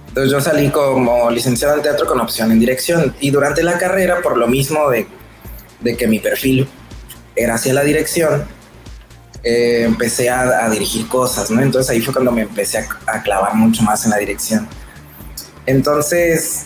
Entonces 0.08 0.32
yo 0.32 0.40
salí 0.40 0.70
como 0.70 1.30
licenciado 1.30 1.76
en 1.76 1.82
teatro 1.82 2.06
con 2.06 2.22
opción 2.22 2.52
en 2.52 2.60
dirección 2.60 3.14
y 3.20 3.32
durante 3.32 3.64
la 3.64 3.78
carrera, 3.78 4.22
por 4.22 4.38
lo 4.38 4.48
mismo 4.48 4.90
de, 4.90 5.08
de 5.82 5.98
que 5.98 6.08
mi 6.08 6.20
perfil 6.20 6.70
era 7.36 7.56
hacia 7.56 7.74
la 7.74 7.84
dirección, 7.84 8.46
eh, 9.44 9.84
empecé 9.84 10.30
a, 10.30 10.68
dirigir 10.70 11.08
cosas, 11.08 11.52
¿no? 11.52 11.62
Entonces 11.62 11.92
ahí 11.92 12.02
fue 12.02 12.14
cuando 12.14 12.32
me 12.32 12.42
empecé 12.42 12.80
a, 13.06 13.22
clavar 13.22 13.54
mucho 13.54 13.84
más 13.84 14.04
en 14.06 14.12
la 14.12 14.18
dirección. 14.18 14.68
Entonces, 15.68 16.64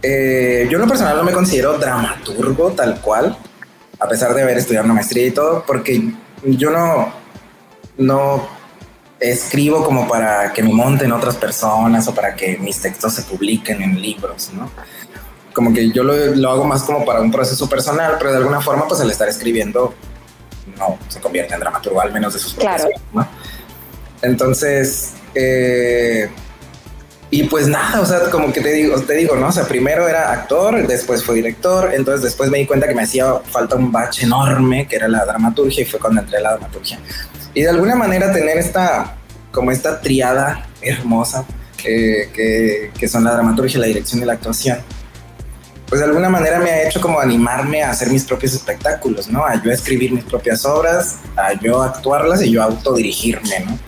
eh, 0.00 0.66
yo 0.70 0.78
en 0.78 0.82
lo 0.82 0.88
personal 0.88 1.16
no 1.16 1.24
me 1.24 1.32
considero 1.32 1.76
dramaturgo 1.76 2.70
tal 2.72 3.00
cual, 3.02 3.36
a 4.00 4.08
pesar 4.08 4.32
de 4.32 4.42
haber 4.42 4.56
estudiado 4.56 4.86
una 4.86 4.94
maestría 4.94 5.26
y 5.26 5.30
todo, 5.30 5.62
porque 5.66 6.10
yo 6.44 6.70
no, 6.70 7.12
no 7.98 8.48
escribo 9.30 9.84
como 9.84 10.06
para 10.06 10.52
que 10.52 10.62
me 10.62 10.72
monten 10.72 11.12
otras 11.12 11.36
personas 11.36 12.06
o 12.08 12.14
para 12.14 12.34
que 12.34 12.58
mis 12.58 12.80
textos 12.80 13.14
se 13.14 13.22
publiquen 13.22 13.82
en 13.82 14.00
libros, 14.00 14.50
¿no? 14.52 14.70
Como 15.52 15.72
que 15.72 15.90
yo 15.92 16.02
lo, 16.02 16.50
hago 16.50 16.64
más 16.64 16.82
como 16.82 17.04
para 17.04 17.20
un 17.20 17.30
proceso 17.30 17.68
personal, 17.68 18.16
pero 18.18 18.32
de 18.32 18.38
alguna 18.38 18.60
forma, 18.60 18.88
pues 18.88 19.00
el 19.00 19.10
estar 19.10 19.28
escribiendo 19.28 19.94
no 20.78 20.98
se 21.08 21.20
convierte 21.20 21.54
en 21.54 21.60
dramaturgo, 21.60 22.00
al 22.00 22.12
menos 22.12 22.34
de 22.34 22.40
sus 22.40 22.54
claro. 22.54 22.88
¿no? 23.12 23.26
Entonces, 24.22 25.12
eh, 25.34 26.28
y 27.30 27.44
pues 27.44 27.66
nada, 27.66 28.00
o 28.00 28.06
sea, 28.06 28.30
como 28.30 28.52
que 28.52 28.60
te 28.60 28.72
digo, 28.72 29.00
te 29.00 29.14
digo, 29.14 29.34
¿no? 29.36 29.48
O 29.48 29.52
sea, 29.52 29.64
primero 29.64 30.08
era 30.08 30.30
actor, 30.30 30.86
después 30.86 31.24
fue 31.24 31.36
director, 31.36 31.92
entonces 31.94 32.22
después 32.22 32.50
me 32.50 32.58
di 32.58 32.66
cuenta 32.66 32.86
que 32.86 32.94
me 32.94 33.02
hacía 33.02 33.40
falta 33.50 33.76
un 33.76 33.90
bache 33.90 34.24
enorme, 34.24 34.86
que 34.86 34.96
era 34.96 35.08
la 35.08 35.24
dramaturgia, 35.24 35.82
y 35.82 35.86
fue 35.86 35.98
cuando 35.98 36.20
entré 36.20 36.38
a 36.38 36.42
la 36.42 36.50
dramaturgia. 36.52 36.98
Y 37.54 37.62
de 37.62 37.70
alguna 37.70 37.96
manera 37.96 38.32
tener 38.32 38.58
esta, 38.58 39.16
como 39.50 39.70
esta 39.72 40.00
triada 40.00 40.66
hermosa 40.80 41.44
eh, 41.84 42.30
que, 42.32 42.90
que, 42.96 43.08
son 43.08 43.24
la 43.24 43.32
dramaturgia, 43.32 43.80
la 43.80 43.86
dirección 43.86 44.22
y 44.22 44.24
la 44.24 44.34
actuación, 44.34 44.78
pues 45.88 46.00
de 46.00 46.06
alguna 46.06 46.28
manera 46.28 46.58
me 46.60 46.70
ha 46.70 46.88
hecho 46.88 47.00
como 47.00 47.20
animarme 47.20 47.82
a 47.82 47.90
hacer 47.90 48.10
mis 48.10 48.24
propios 48.24 48.54
espectáculos, 48.54 49.28
¿no? 49.28 49.44
A 49.44 49.62
yo 49.62 49.70
escribir 49.70 50.12
mis 50.12 50.24
propias 50.24 50.64
obras, 50.64 51.18
a 51.36 51.52
yo 51.60 51.82
actuarlas 51.82 52.42
y 52.42 52.50
yo 52.50 52.62
autodirigirme, 52.62 53.60
¿no? 53.60 53.78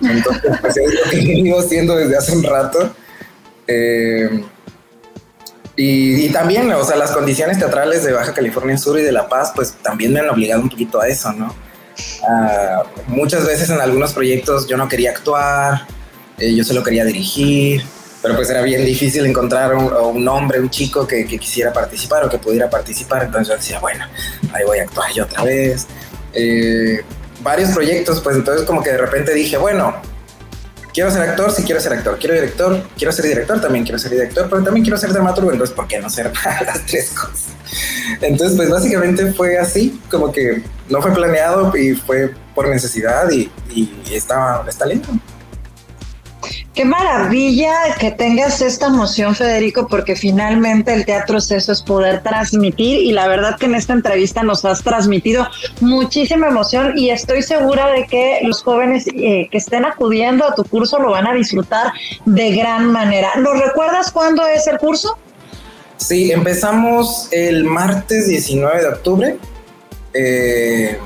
Entonces, 0.00 0.50
pues 0.60 0.76
es 0.76 0.94
lo 0.94 1.10
que 1.10 1.18
he 1.48 1.58
haciendo 1.58 1.96
desde 1.96 2.16
hace 2.16 2.32
un 2.32 2.42
rato. 2.42 2.94
Eh, 3.66 4.44
y, 5.76 6.26
y, 6.26 6.28
también, 6.30 6.72
o 6.72 6.84
sea, 6.84 6.96
las 6.96 7.12
condiciones 7.12 7.58
teatrales 7.58 8.04
de 8.04 8.12
Baja 8.12 8.32
California 8.32 8.78
Sur 8.78 8.98
y 8.98 9.02
de 9.02 9.12
La 9.12 9.28
Paz, 9.28 9.52
pues 9.54 9.72
también 9.82 10.12
me 10.12 10.20
han 10.20 10.30
obligado 10.30 10.62
un 10.62 10.70
poquito 10.70 11.00
a 11.00 11.08
eso, 11.08 11.32
¿no? 11.32 11.54
Ah, 12.28 12.84
muchas 13.06 13.46
veces 13.46 13.70
en 13.70 13.80
algunos 13.80 14.12
proyectos 14.12 14.66
yo 14.66 14.76
no 14.76 14.88
quería 14.88 15.10
actuar, 15.10 15.86
eh, 16.38 16.54
yo 16.54 16.64
solo 16.64 16.82
quería 16.82 17.04
dirigir, 17.04 17.82
pero 18.22 18.36
pues 18.36 18.50
era 18.50 18.62
bien 18.62 18.84
difícil 18.84 19.24
encontrar 19.24 19.74
un, 19.74 19.92
un 19.92 20.28
hombre, 20.28 20.60
un 20.60 20.70
chico 20.70 21.06
que, 21.06 21.26
quisiera 21.26 21.72
participar 21.72 22.24
o 22.24 22.28
que 22.28 22.38
pudiera 22.38 22.68
participar, 22.68 23.24
entonces 23.24 23.48
yo 23.48 23.56
decía, 23.56 23.80
bueno, 23.80 24.04
ahí 24.52 24.64
voy 24.64 24.78
a 24.78 24.82
actuar 24.82 25.12
yo 25.12 25.24
otra 25.24 25.44
vez. 25.44 25.86
Eh, 26.32 27.02
varios 27.46 27.70
proyectos, 27.70 28.20
pues 28.20 28.36
entonces 28.36 28.66
como 28.66 28.82
que 28.82 28.90
de 28.90 28.98
repente 28.98 29.32
dije, 29.32 29.56
bueno, 29.56 29.94
quiero 30.92 31.10
ser 31.12 31.22
actor, 31.22 31.52
sí 31.52 31.62
quiero 31.62 31.80
ser 31.80 31.92
actor, 31.92 32.18
quiero 32.18 32.34
director, 32.34 32.82
quiero 32.98 33.12
ser 33.12 33.24
director, 33.24 33.60
también 33.60 33.84
quiero 33.84 33.98
ser 33.98 34.10
director, 34.10 34.48
pero 34.50 34.64
también 34.64 34.84
quiero 34.84 34.98
ser 34.98 35.12
dramaturgo, 35.12 35.52
entonces 35.52 35.74
¿por 35.74 35.86
qué 35.86 36.00
no 36.00 36.10
ser 36.10 36.32
las 36.66 36.84
tres 36.86 37.10
cosas? 37.10 37.46
Entonces, 38.20 38.56
pues 38.56 38.68
básicamente 38.68 39.32
fue 39.32 39.58
así, 39.58 40.00
como 40.10 40.32
que 40.32 40.64
no 40.88 41.00
fue 41.00 41.12
planeado 41.14 41.74
y 41.76 41.94
fue 41.94 42.34
por 42.54 42.68
necesidad 42.68 43.30
y, 43.30 43.50
y 43.70 44.02
está, 44.10 44.64
está 44.68 44.86
lindo. 44.86 45.08
Qué 46.76 46.84
maravilla 46.84 47.72
que 47.98 48.10
tengas 48.10 48.60
esta 48.60 48.88
emoción, 48.88 49.34
Federico, 49.34 49.88
porque 49.88 50.14
finalmente 50.14 50.92
el 50.92 51.06
teatro 51.06 51.38
es 51.38 51.50
eso, 51.50 51.72
es 51.72 51.80
poder 51.80 52.22
transmitir 52.22 53.00
y 53.00 53.12
la 53.12 53.26
verdad 53.28 53.56
que 53.58 53.64
en 53.64 53.74
esta 53.74 53.94
entrevista 53.94 54.42
nos 54.42 54.62
has 54.66 54.82
transmitido 54.82 55.48
muchísima 55.80 56.48
emoción 56.48 56.92
y 56.94 57.08
estoy 57.08 57.40
segura 57.40 57.90
de 57.92 58.06
que 58.06 58.40
los 58.42 58.62
jóvenes 58.62 59.06
eh, 59.06 59.48
que 59.50 59.56
estén 59.56 59.86
acudiendo 59.86 60.44
a 60.44 60.54
tu 60.54 60.64
curso 60.64 60.98
lo 60.98 61.12
van 61.12 61.26
a 61.26 61.32
disfrutar 61.32 61.94
de 62.26 62.54
gran 62.54 62.92
manera. 62.92 63.30
¿Nos 63.36 63.58
recuerdas 63.58 64.12
cuándo 64.12 64.46
es 64.46 64.66
el 64.66 64.76
curso? 64.76 65.16
Sí, 65.96 66.30
empezamos 66.30 67.28
el 67.30 67.64
martes 67.64 68.28
19 68.28 68.82
de 68.82 68.88
octubre. 68.88 69.38
Eh, 70.12 70.98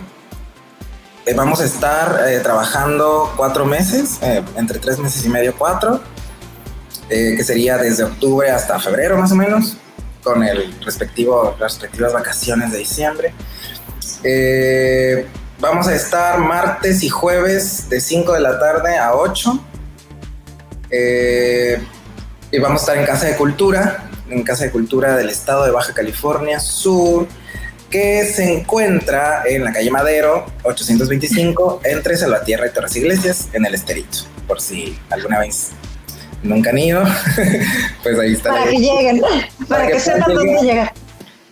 eh, 1.27 1.35
vamos 1.35 1.61
a 1.61 1.65
estar 1.65 2.29
eh, 2.29 2.41
trabajando 2.41 3.33
cuatro 3.37 3.67
meses, 3.67 4.19
entre 4.57 4.79
tres 4.79 4.99
meses 4.99 5.25
y 5.25 5.29
medio, 5.29 5.55
cuatro, 5.57 6.01
que 7.09 7.43
sería 7.43 7.77
desde 7.77 8.05
octubre 8.05 8.51
hasta 8.51 8.79
febrero 8.79 9.17
más 9.17 9.33
o 9.33 9.35
menos, 9.35 9.77
con 10.23 10.45
el 10.45 10.73
respectivo, 10.83 11.57
las 11.59 11.73
respectivas 11.75 12.13
vacaciones 12.13 12.71
de 12.71 12.79
diciembre. 12.79 13.35
vamos 15.59 15.89
a 15.89 15.95
estar 15.95 16.39
martes 16.39 17.03
y 17.03 17.09
jueves 17.09 17.89
de 17.89 18.01
5 18.01 18.33
de 18.33 18.41
la 18.41 18.61
tarde 18.61 18.97
a 18.97 19.15
8. 19.15 19.65
y 22.53 22.59
vamos 22.61 22.81
a 22.81 22.83
estar 22.83 22.97
en 22.97 23.07
Casa 23.07 23.27
de 23.27 23.37
Cultura, 23.37 24.09
en 24.31 24.43
Casa 24.45 24.65
de 24.65 24.71
Cultura 24.71 25.17
del 25.17 25.29
Estado 25.29 25.65
de 25.65 25.73
Baja 25.73 25.93
California 25.93 26.61
Sur, 26.61 27.27
que 27.91 28.25
se 28.25 28.53
encuentra 28.53 29.43
en 29.47 29.65
la 29.65 29.73
calle 29.73 29.91
Madero 29.91 30.47
825 30.63 31.81
entre 31.85 32.17
Salvatierra 32.17 32.69
y 32.69 32.71
Torres 32.71 32.95
Iglesias 32.97 33.49
en 33.53 33.67
el 33.67 33.75
Esterito, 33.75 34.19
por 34.47 34.61
si 34.61 34.97
alguna 35.11 35.41
vez 35.41 35.71
nunca 36.43 36.71
han 36.71 36.79
ido, 36.79 37.03
pues 38.03 38.19
ahí 38.19 38.33
está. 38.33 38.51
Para 38.51 38.71
que 38.71 38.79
lleguen, 38.79 39.21
para, 39.69 39.87
que, 39.89 39.99
sepan 39.99 40.35
dónde 40.35 40.63
llegar. 40.63 40.93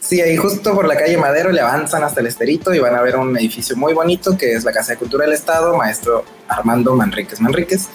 Sí, 0.00 0.20
ahí 0.20 0.36
justo 0.36 0.74
por 0.74 0.86
la 0.86 0.96
calle 0.96 1.16
Madero 1.16 1.50
le 1.50 1.60
avanzan 1.60 2.04
hasta 2.04 2.20
el 2.20 2.28
Esterito 2.28 2.72
y 2.72 2.78
van 2.78 2.94
a 2.94 3.02
ver 3.02 3.16
un 3.16 3.36
edificio 3.36 3.76
muy 3.76 3.92
bonito 3.92 4.38
que 4.38 4.52
es 4.54 4.64
la 4.64 4.72
Casa 4.72 4.92
de 4.92 4.98
Cultura 4.98 5.24
del 5.24 5.34
Estado, 5.34 5.76
maestro 5.76 6.24
Armando 6.46 6.94
Manríquez 6.94 7.40
Manríquez 7.40 7.88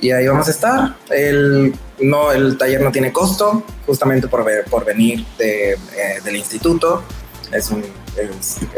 y 0.00 0.10
ahí 0.10 0.26
vamos 0.26 0.48
a 0.48 0.50
estar. 0.50 0.96
El, 1.10 1.74
no, 2.00 2.32
el 2.32 2.56
taller 2.56 2.80
no 2.80 2.90
tiene 2.90 3.12
costo, 3.12 3.62
justamente 3.86 4.28
por, 4.28 4.44
por 4.64 4.84
venir 4.84 5.24
de, 5.38 5.72
eh, 5.72 5.78
del 6.24 6.36
instituto. 6.36 7.02
Es, 7.52 7.70
un, 7.70 7.84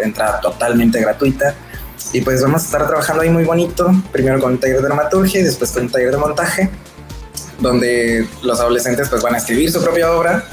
entrada 0.02 0.40
totalmente 0.40 1.00
gratuita. 1.00 1.54
Y 2.12 2.20
pues 2.20 2.42
vamos 2.42 2.62
a 2.62 2.64
estar 2.64 2.87
trabajando 2.87 3.22
ahí 3.22 3.30
muy 3.30 3.44
bonito, 3.44 3.90
primero 4.11 4.40
con 4.40 4.52
un 4.52 4.58
taller 4.58 4.76
de 4.76 4.82
dramaturgia 4.82 5.40
y 5.40 5.44
después 5.44 5.70
con 5.70 5.85
un 5.85 5.90
taller 5.90 6.11
de 6.11 6.16
montaje, 6.16 6.70
donde 7.61 8.26
los 8.42 8.61
adolescentes 8.61 9.08
pues 9.08 9.22
van 9.22 9.35
a 9.35 9.38
escribir 9.38 9.70
su 9.70 9.82
propia 9.82 10.11
obra 10.12 10.44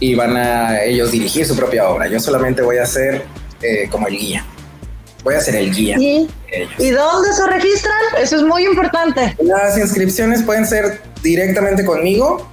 y 0.00 0.14
van 0.14 0.36
a 0.36 0.82
ellos 0.82 1.12
dirigir 1.12 1.46
su 1.46 1.54
propia 1.54 1.88
obra. 1.88 2.08
Yo 2.08 2.18
solamente 2.20 2.62
voy 2.62 2.78
a 2.78 2.86
ser 2.86 3.24
eh, 3.62 3.88
como 3.90 4.08
el 4.08 4.16
guía. 4.16 4.44
Voy 5.24 5.34
a 5.34 5.40
ser 5.40 5.56
el 5.56 5.74
guía. 5.74 5.96
¿Y, 5.98 6.28
¿Y 6.78 6.90
dónde 6.90 7.32
se 7.32 7.46
registran? 7.46 7.98
Eso 8.20 8.36
es 8.36 8.42
muy 8.42 8.64
importante. 8.64 9.36
Las 9.42 9.76
inscripciones 9.76 10.42
pueden 10.42 10.64
ser 10.64 11.02
directamente 11.22 11.84
conmigo, 11.84 12.48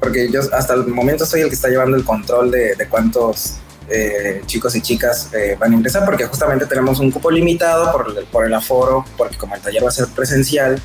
porque 0.00 0.30
yo 0.30 0.40
hasta 0.52 0.74
el 0.74 0.86
momento 0.88 1.24
soy 1.24 1.42
el 1.42 1.48
que 1.48 1.54
está 1.54 1.68
llevando 1.68 1.96
el 1.96 2.04
control 2.04 2.50
de, 2.50 2.76
cuántos 2.88 3.58
eh, 3.90 4.42
chicos 4.46 4.74
y 4.76 4.80
chicas 4.80 5.30
eh, 5.34 5.56
van 5.58 5.72
a 5.72 5.76
ingresar, 5.76 6.04
porque 6.04 6.24
justamente 6.26 6.66
tenemos 6.66 7.00
un 7.00 7.10
cupo 7.10 7.30
limitado 7.30 7.92
por 8.30 8.46
el, 8.46 8.54
aforo, 8.54 9.04
porque 9.16 9.36
como 9.36 9.54
el 9.54 9.60
taller 9.60 9.84
va 9.84 9.88
a 9.88 9.92
ser 9.92 10.06
presencial, 10.08 10.80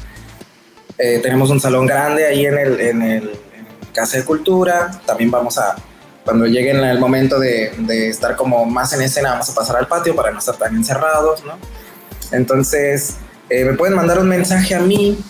tenemos 0.98 1.50
un 1.50 1.60
salón 1.60 1.86
grande 1.86 2.26
ahí 2.26 2.46
en 2.46 2.58
el, 2.58 2.80
en 2.80 3.02
el 3.02 3.32
Casa 3.94 4.18
de 4.18 4.24
Cultura, 4.24 4.91
también 5.06 5.30
vamos 5.30 5.58
a 5.58 5.76
cuando 6.26 6.48
lleguen 6.48 6.84
el 6.84 7.00
momento 7.00 7.39
de, 7.39 7.72
estar 8.10 8.36
como 8.36 8.65
más 8.65 8.91
en 8.94 9.04
escena, 9.04 9.32
vamos 9.32 9.50
a 9.50 9.54
pasar 9.54 9.78
al 9.78 9.88
patio 9.88 10.15
para 10.15 10.32
no 10.32 10.39
estar 10.39 10.58
tan 10.58 10.76
encerrados, 10.76 11.46
¿no? 11.46 11.54
Entonces, 12.32 13.18
eh, 13.48 13.63
me 13.63 13.74
pueden 13.74 13.96
mandar 13.96 14.18
un 14.18 14.28
mensaje 14.28 14.74
a 14.74 14.80
mí, 14.80 15.24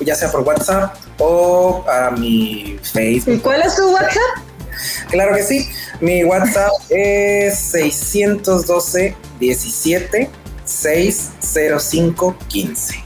ya 0.00 0.14
sea 0.14 0.30
por 0.30 0.42
WhatsApp 0.42 0.94
o 1.18 1.82
a 1.88 2.10
mi 2.10 2.78
Facebook. 2.82 3.36
¿Y 3.36 3.38
cuál 3.38 3.62
es 3.62 3.74
tu 3.74 3.90
WhatsApp? 3.90 4.45
Claro 5.10 5.34
que 5.34 5.42
sí. 5.42 5.68
Mi 6.00 6.24
WhatsApp 6.24 6.72
es 6.90 7.58
612 7.58 9.14
17 9.40 10.30
605 10.64 12.36
15. 12.48 13.04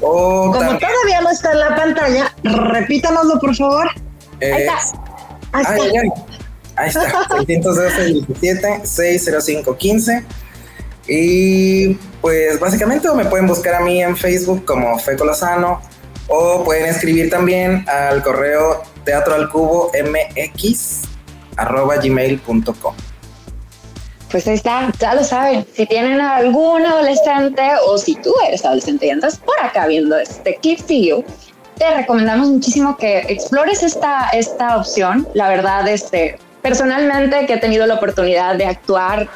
Como 0.00 0.52
todavía 0.52 1.20
no 1.22 1.30
está 1.30 1.52
en 1.52 1.58
la 1.60 1.76
pantalla, 1.76 2.34
repítanoslo 2.42 3.38
por 3.38 3.54
favor. 3.54 3.88
Ahí 4.40 4.62
está. 4.62 4.78
Ahí 5.52 5.62
está. 5.62 5.82
Ahí 6.76 6.88
está. 6.88 7.28
612 7.46 8.86
605 8.86 9.76
15. 9.76 10.24
Y 11.08 11.94
pues 12.20 12.60
básicamente 12.60 13.08
me 13.14 13.24
pueden 13.24 13.46
buscar 13.46 13.74
a 13.74 13.80
mí 13.80 14.02
en 14.02 14.16
Facebook 14.16 14.64
como 14.64 14.98
Feco 14.98 15.24
Lozano 15.24 15.80
o 16.28 16.64
pueden 16.64 16.86
escribir 16.86 17.30
también 17.30 17.84
al 17.88 18.22
correo 18.22 18.82
teatro 19.08 19.34
al 19.36 19.48
cubo 19.48 19.90
mx 20.04 21.04
arroba 21.56 21.96
gmail.com. 21.96 22.94
Pues 24.30 24.46
ahí 24.46 24.54
está, 24.54 24.92
ya 25.00 25.14
lo 25.14 25.24
saben. 25.24 25.66
Si 25.72 25.86
tienen 25.86 26.20
algún 26.20 26.84
adolescente 26.84 27.62
o 27.86 27.96
si 27.96 28.16
tú 28.16 28.34
eres 28.46 28.66
adolescente 28.66 29.06
y 29.06 29.10
andas 29.10 29.38
por 29.38 29.58
acá 29.60 29.86
viendo 29.86 30.18
este 30.18 30.58
Keep 30.60 30.80
to 30.80 31.24
te 31.78 31.94
recomendamos 31.94 32.48
muchísimo 32.48 32.98
que 32.98 33.20
explores 33.20 33.82
esta, 33.82 34.28
esta 34.34 34.76
opción. 34.76 35.26
La 35.32 35.48
verdad, 35.48 35.88
este, 35.88 36.38
personalmente 36.60 37.46
que 37.46 37.54
he 37.54 37.58
tenido 37.58 37.86
la 37.86 37.94
oportunidad 37.94 38.56
de 38.56 38.66
actuar, 38.66 39.26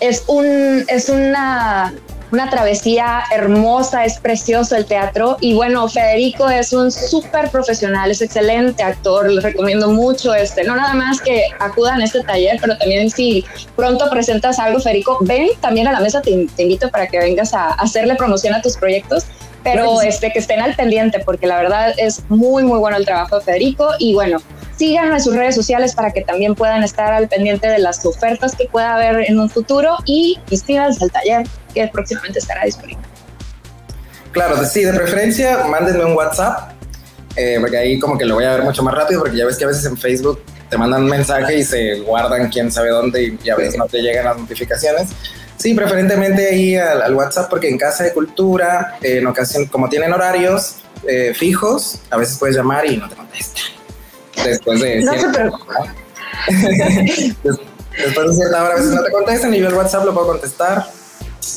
es, 0.00 0.24
un, 0.26 0.84
es 0.88 1.08
una, 1.08 1.94
una 2.32 2.50
travesía 2.50 3.22
hermosa, 3.32 4.04
es 4.04 4.18
precioso 4.18 4.76
el 4.76 4.86
teatro. 4.86 5.36
Y 5.40 5.54
bueno, 5.54 5.88
Federico 5.88 6.48
es 6.48 6.72
un 6.72 6.90
súper 6.90 7.50
profesional, 7.50 8.10
es 8.10 8.20
excelente 8.20 8.82
actor, 8.82 9.30
les 9.30 9.42
recomiendo 9.42 9.90
mucho 9.90 10.34
este, 10.34 10.64
no 10.64 10.76
nada 10.76 10.94
más 10.94 11.20
que 11.20 11.42
acudan 11.58 12.00
a 12.00 12.04
este 12.04 12.22
taller, 12.22 12.58
pero 12.60 12.76
también 12.78 13.10
si 13.10 13.44
pronto 13.74 14.08
presentas 14.10 14.58
algo, 14.58 14.80
Federico, 14.80 15.18
ven 15.20 15.48
también 15.60 15.88
a 15.88 15.92
la 15.92 16.00
mesa, 16.00 16.20
te, 16.20 16.46
te 16.54 16.62
invito 16.62 16.90
para 16.90 17.06
que 17.06 17.18
vengas 17.18 17.54
a 17.54 17.72
hacerle 17.74 18.14
promoción 18.16 18.54
a 18.54 18.62
tus 18.62 18.76
proyectos 18.76 19.26
pero 19.72 20.00
este, 20.02 20.32
que 20.32 20.38
estén 20.38 20.60
al 20.60 20.76
pendiente 20.76 21.20
porque 21.24 21.46
la 21.46 21.56
verdad 21.56 21.92
es 21.98 22.22
muy, 22.28 22.62
muy 22.62 22.78
bueno 22.78 22.96
el 22.96 23.04
trabajo 23.04 23.38
de 23.38 23.44
Federico 23.44 23.90
y 23.98 24.14
bueno, 24.14 24.38
síganlo 24.76 25.14
en 25.14 25.20
sus 25.20 25.34
redes 25.34 25.54
sociales 25.56 25.94
para 25.94 26.12
que 26.12 26.22
también 26.22 26.54
puedan 26.54 26.84
estar 26.84 27.12
al 27.12 27.28
pendiente 27.28 27.66
de 27.68 27.78
las 27.78 28.04
ofertas 28.06 28.54
que 28.54 28.66
pueda 28.66 28.94
haber 28.94 29.28
en 29.28 29.40
un 29.40 29.50
futuro 29.50 29.96
y 30.04 30.38
inscríbanse 30.50 31.04
al 31.04 31.10
taller 31.10 31.46
que 31.74 31.88
próximamente 31.88 32.38
estará 32.38 32.64
disponible. 32.64 33.02
Claro, 34.30 34.64
sí, 34.64 34.84
de 34.84 34.92
preferencia 34.92 35.64
mándenme 35.68 36.04
un 36.04 36.12
WhatsApp, 36.12 36.72
eh, 37.34 37.56
porque 37.60 37.76
ahí 37.76 37.98
como 37.98 38.16
que 38.16 38.24
lo 38.24 38.34
voy 38.34 38.44
a 38.44 38.52
ver 38.52 38.62
mucho 38.62 38.82
más 38.82 38.94
rápido, 38.94 39.20
porque 39.20 39.36
ya 39.36 39.46
ves 39.46 39.56
que 39.56 39.64
a 39.64 39.68
veces 39.68 39.84
en 39.86 39.96
Facebook 39.96 40.42
te 40.68 40.76
mandan 40.76 41.04
un 41.04 41.10
mensaje 41.10 41.58
y 41.58 41.64
se 41.64 42.00
guardan 42.00 42.50
quién 42.50 42.70
sabe 42.70 42.90
dónde 42.90 43.36
y, 43.42 43.50
a 43.50 43.56
veces 43.56 43.78
no 43.78 43.86
te 43.86 43.98
llegan 44.00 44.26
las 44.26 44.38
notificaciones. 44.38 45.08
Sí, 45.56 45.74
preferentemente 45.74 46.48
ahí 46.48 46.76
al, 46.76 47.14
WhatsApp, 47.14 47.48
porque 47.48 47.68
en 47.68 47.78
Casa 47.78 48.04
de 48.04 48.12
Cultura, 48.12 48.98
en 49.00 49.26
ocasión, 49.26 49.66
como 49.66 49.88
tienen 49.88 50.12
horarios 50.12 50.76
eh, 51.08 51.32
fijos, 51.34 52.00
a 52.10 52.16
veces 52.16 52.38
puedes 52.38 52.56
llamar 52.56 52.86
y 52.86 52.96
no 52.98 53.08
te 53.08 53.16
contestan. 53.16 53.64
Después 54.44 54.80
de. 54.80 55.00
No 55.04 55.18
se 55.18 55.28
preocupe. 55.28 55.74
Después 57.96 58.28
de 58.28 58.34
cierta 58.34 58.62
hora 58.62 58.74
a 58.74 58.76
veces 58.76 58.92
no 58.92 59.02
te 59.02 59.10
contestan 59.10 59.54
y 59.54 59.58
yo 59.58 59.68
el 59.68 59.74
WhatsApp 59.74 60.04
lo 60.04 60.12
puedo 60.12 60.26
contestar 60.26 60.86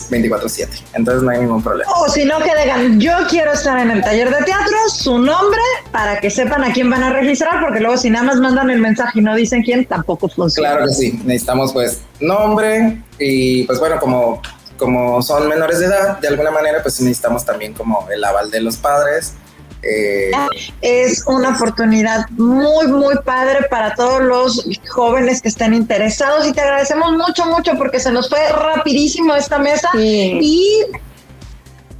24/7. 0.10 0.84
Entonces 0.94 1.24
no 1.24 1.32
hay 1.32 1.40
ningún 1.40 1.64
problema. 1.64 1.92
O 1.94 2.10
si 2.10 2.26
no, 2.26 2.40
que 2.40 2.52
digan, 2.62 3.00
yo 3.00 3.14
quiero 3.30 3.54
estar 3.54 3.80
en 3.80 3.92
el 3.92 4.02
taller 4.02 4.30
de 4.30 4.44
teatro, 4.44 4.78
su 4.90 5.20
nombre, 5.20 5.62
para 5.92 6.20
que 6.20 6.30
sepan 6.30 6.64
a 6.64 6.74
quién 6.74 6.90
van 6.90 7.04
a 7.04 7.12
registrar, 7.12 7.62
porque 7.62 7.80
luego 7.80 7.98
si 7.98 8.10
nada 8.10 8.26
más 8.26 8.38
mandan 8.38 8.70
el 8.70 8.80
mensaje 8.80 9.20
y 9.20 9.22
no 9.22 9.36
dicen 9.36 9.64
quién, 9.64 9.86
tampoco 9.86 10.30
funciona. 10.30 10.70
Claro 10.70 10.86
que 10.86 10.94
sí, 10.94 11.20
necesitamos 11.24 11.74
pues 11.74 12.02
nombre 12.20 13.02
y 13.18 13.64
pues 13.64 13.80
bueno, 13.80 14.00
como, 14.00 14.42
como 14.78 15.22
son 15.22 15.48
menores 15.48 15.80
de 15.80 15.88
edad, 15.88 16.20
de 16.20 16.28
alguna 16.28 16.52
manera 16.52 16.82
pues 16.82 17.00
necesitamos 17.02 17.46
también 17.46 17.74
como 17.74 18.08
el 18.10 18.24
aval 18.24 18.52
de 18.52 18.62
los 18.62 18.78
padres 18.78 19.34
eh, 19.82 20.32
es 20.82 21.24
una 21.26 21.56
oportunidad 21.56 22.30
muy, 22.32 22.88
muy 22.88 23.16
padre 23.24 23.68
para 23.70 23.96
todos 23.96 24.22
los 24.22 24.66
jóvenes 24.90 25.42
que 25.42 25.48
estén 25.48 25.74
interesados 25.74 26.46
y 26.48 26.54
te 26.54 26.62
agradecemos 26.62 27.14
mucho, 27.14 27.46
mucho 27.46 27.74
porque 27.78 28.00
se 28.00 28.12
nos 28.12 28.30
fue 28.30 28.40
rapidísimo 28.50 29.36
esta 29.36 29.58
mesa 29.58 29.90
y 29.96 30.84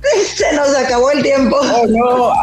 se 0.36 0.54
nos 0.54 0.76
acabó 0.76 1.12
el 1.12 1.22
tiempo. 1.22 1.58
Oh, 1.58 1.88
no. 1.88 2.34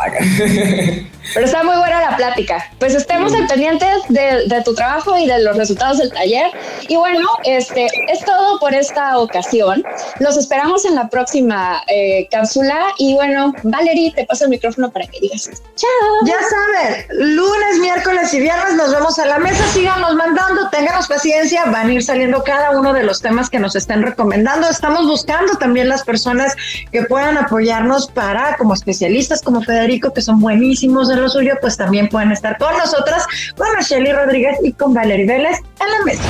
Pero 1.36 1.48
está 1.48 1.62
muy 1.62 1.76
buena 1.76 2.00
la 2.00 2.16
plática. 2.16 2.66
Pues 2.78 2.94
estemos 2.94 3.34
al 3.34 3.46
pendiente 3.46 3.84
de, 4.08 4.62
tu 4.64 4.74
trabajo 4.74 5.18
y 5.18 5.26
de 5.26 5.42
los 5.42 5.54
resultados 5.54 5.98
del 5.98 6.10
taller. 6.10 6.46
Y 6.88 6.96
bueno, 6.96 7.28
este 7.44 7.88
es 8.08 8.24
todo 8.24 8.58
por 8.58 8.72
esta 8.72 9.18
ocasión. 9.18 9.84
Los 10.18 10.38
esperamos 10.38 10.86
en 10.86 10.94
la 10.94 11.10
próxima 11.10 11.82
eh, 11.88 12.26
cápsula. 12.30 12.86
Y 12.96 13.12
bueno, 13.12 13.52
Valerie, 13.64 14.14
te 14.16 14.24
paso 14.24 14.44
el 14.44 14.50
micrófono 14.50 14.90
para 14.90 15.06
que 15.08 15.20
digas 15.20 15.50
chao. 15.74 15.90
Ya 16.24 16.36
saben, 16.48 17.04
lunes, 17.10 17.80
miércoles 17.82 18.32
y 18.32 18.40
viernes 18.40 18.72
nos 18.72 18.92
vemos 18.92 19.18
a 19.18 19.26
la 19.26 19.38
mesa. 19.38 19.62
Síganos 19.74 20.14
mandando, 20.14 20.70
ténganos 20.70 21.06
paciencia. 21.06 21.66
Van 21.66 21.90
a 21.90 21.92
ir 21.92 22.02
saliendo 22.02 22.42
cada 22.44 22.70
uno 22.70 22.94
de 22.94 23.02
los 23.02 23.20
temas 23.20 23.50
que 23.50 23.58
nos 23.58 23.76
estén 23.76 24.00
recomendando. 24.00 24.70
Estamos 24.70 25.06
buscando 25.06 25.52
también 25.56 25.90
las 25.90 26.02
personas 26.02 26.56
que 26.90 27.02
puedan 27.02 27.36
apoyarnos 27.36 28.10
para, 28.10 28.56
como 28.56 28.72
especialistas, 28.72 29.42
como 29.42 29.60
Federico, 29.60 30.14
que 30.14 30.22
son 30.22 30.40
buenísimos 30.40 31.08
lo 31.26 31.30
suyo, 31.30 31.54
pues 31.60 31.76
también 31.76 32.08
pueden 32.08 32.32
estar 32.32 32.56
con 32.58 32.76
nosotras, 32.76 33.26
con 33.56 33.68
Shelly 33.80 34.12
Rodríguez 34.12 34.58
y 34.62 34.72
con 34.72 34.94
Valerie 34.94 35.26
Vélez 35.26 35.58
en 35.80 35.90
la 35.90 36.04
mesa. 36.04 36.22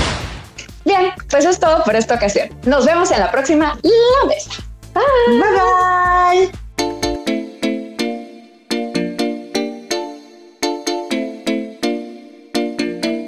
Bien, 0.85 1.13
pues 1.31 1.45
es 1.45 1.59
todo 1.59 1.83
por 1.85 1.97
esta 1.97 2.15
ocasión. 2.15 2.49
Nos 2.65 2.87
vemos 2.87 3.11
en 3.11 3.21
la 3.21 3.31
próxima 3.31 3.77
La 3.83 4.29
Mesa. 4.29 4.51
bye. 4.95 6.49
bye. 6.49 6.66